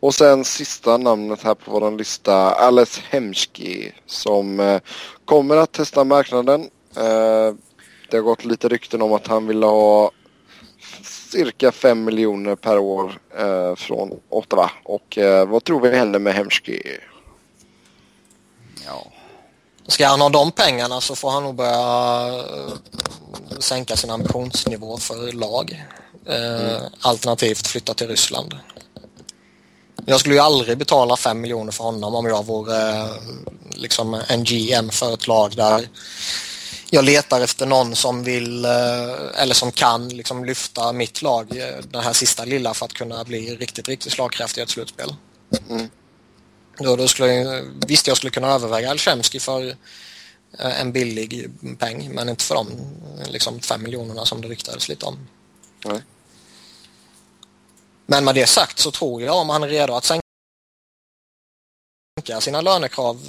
[0.00, 4.80] Och sen sista namnet här på vår lista, Alice Hemski som eh,
[5.24, 6.60] kommer att testa marknaden.
[6.96, 7.54] Eh,
[8.10, 10.10] det har gått lite rykten om att han vill ha
[11.30, 14.70] cirka 5 miljoner per år eh, från Ottawa.
[14.84, 16.82] Och vad tror vi händer med Hemski?
[18.86, 19.06] Ja.
[19.86, 22.44] Ska han ha de pengarna så får han nog börja
[23.58, 25.84] sänka sin ambitionsnivå för lag.
[26.26, 26.82] Mm.
[27.00, 28.54] Alternativt flytta till Ryssland.
[30.06, 33.16] Jag skulle ju aldrig betala 5 miljoner för honom om jag vore eh,
[33.70, 35.88] liksom en GM för ett lag där
[36.90, 41.84] jag letar efter någon som vill eh, eller som kan liksom lyfta mitt lag eh,
[41.90, 45.14] den här sista lilla för att kunna bli riktigt, riktigt slagkraftig i ett slutspel.
[45.68, 45.88] Mm.
[46.78, 49.76] Då, då skulle jag, visst, jag skulle kunna överväga Alchemsky för
[50.58, 52.68] en billig peng men inte för de
[53.28, 55.28] liksom, fem miljonerna som det ryktades lite om.
[55.84, 56.02] Mm.
[58.10, 60.22] Men med det sagt så tror jag om han är redo att sänka
[62.40, 63.20] sina lönekrav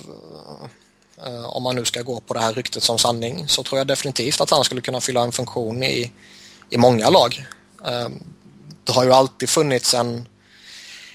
[1.25, 3.87] eh, om man nu ska gå på det här ryktet som sanning så tror jag
[3.87, 6.11] definitivt att han skulle kunna fylla en funktion i,
[6.69, 7.45] i många lag.
[7.85, 8.23] Ehm,
[8.83, 10.27] det har ju alltid funnits en,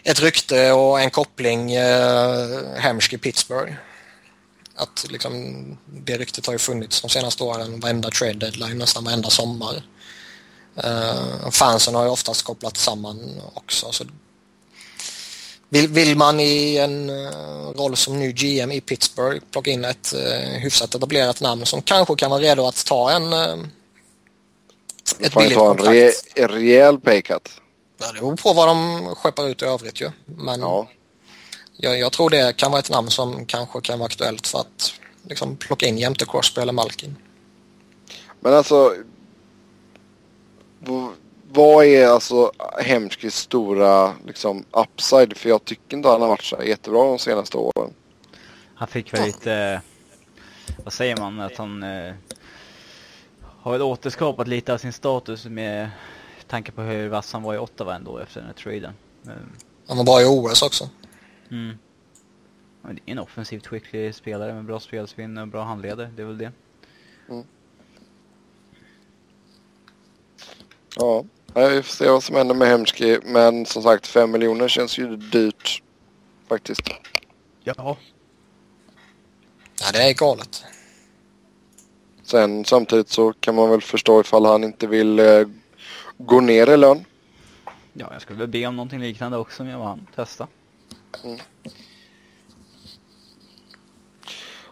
[0.03, 3.73] ett rykte och en koppling eh, Hemsk i Pittsburgh.
[4.75, 9.31] Att liksom, det ryktet har ju funnits de senaste åren, varenda trade deadline, nästan varenda
[9.31, 9.83] sommar.
[10.85, 13.93] Uh, fansen har ju oftast kopplat samman också.
[13.93, 14.05] Så
[15.69, 20.15] vill, vill man i en uh, roll som ny GM i Pittsburgh plocka in ett
[20.17, 23.67] uh, hyfsat etablerat namn som kanske kan vara redo att ta en uh,
[25.21, 25.89] ett billigt ta kontrakt.
[26.35, 27.51] En re rejäl paycut.
[28.01, 30.11] Ja, det beror på vad de skeppar ut i övrigt ju.
[30.25, 30.89] Men ja.
[31.77, 34.93] jag, jag, tror det kan vara ett namn som kanske kan vara aktuellt för att
[35.29, 37.17] liksom, plocka in jämte Crosby eller Malkin.
[38.41, 38.95] Men alltså
[41.53, 45.37] vad är alltså Hemskis stora liksom, upside?
[45.37, 47.91] För jag tycker inte han har varit så jättebra de senaste åren.
[48.75, 49.81] Han fick väl lite,
[50.85, 52.15] vad säger man, att han eh,
[53.41, 55.91] har väl återskapat lite av sin status med
[56.47, 58.93] tanke på hur vass han var i Ottawa ändå efter den här traden.
[59.87, 60.89] Han var bra i OS också.
[61.51, 61.79] Mm.
[62.83, 66.39] Det är en offensivt skicklig spelare med bra spelsvinn och bra handleder, det är väl
[66.39, 66.53] det.
[67.29, 67.45] Mm.
[70.97, 71.25] Ja,
[71.55, 73.19] vi får se vad som händer med Hemski.
[73.25, 75.83] Men som sagt, 5 miljoner känns ju dyrt
[76.49, 76.83] faktiskt.
[77.65, 77.97] Ja.
[79.81, 80.65] Ja, det är galet.
[82.23, 85.47] Sen samtidigt så kan man väl förstå ifall han inte vill eh,
[86.19, 87.05] gå ner i lön.
[87.93, 90.07] Ja, jag skulle väl be om någonting liknande också om jag var han.
[90.15, 90.49] Testa.
[91.25, 91.39] Mm.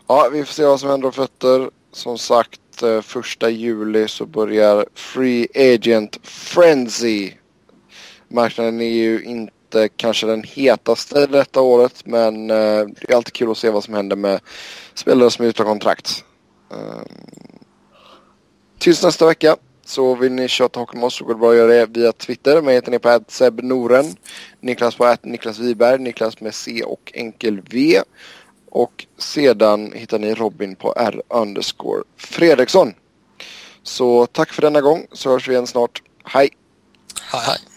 [0.06, 1.70] Ja, vi får se vad som händer och fötter.
[1.92, 7.32] Som sagt, Eh, första juli så börjar Free Agent Frenzy.
[8.28, 13.50] Marknaden är ju inte kanske den hetaste detta året men eh, det är alltid kul
[13.50, 14.40] att se vad som händer med
[14.94, 16.24] spelare som är utan kontrakt.
[16.70, 17.02] Eh,
[18.78, 21.56] tills nästa vecka så vill ni köta hockey med oss så går det bra att
[21.56, 22.62] göra det via Twitter.
[22.62, 24.04] Mig heter ni på Noren.
[24.60, 28.02] Niklas på Niklas Wiberg, Niklas med C och enkel V.
[28.70, 32.94] Och sedan hittar ni Robin på R underscore Fredriksson.
[33.82, 36.02] Så tack för denna gång så hörs vi igen snart.
[36.24, 36.50] Hej!
[37.32, 37.71] Hej hej!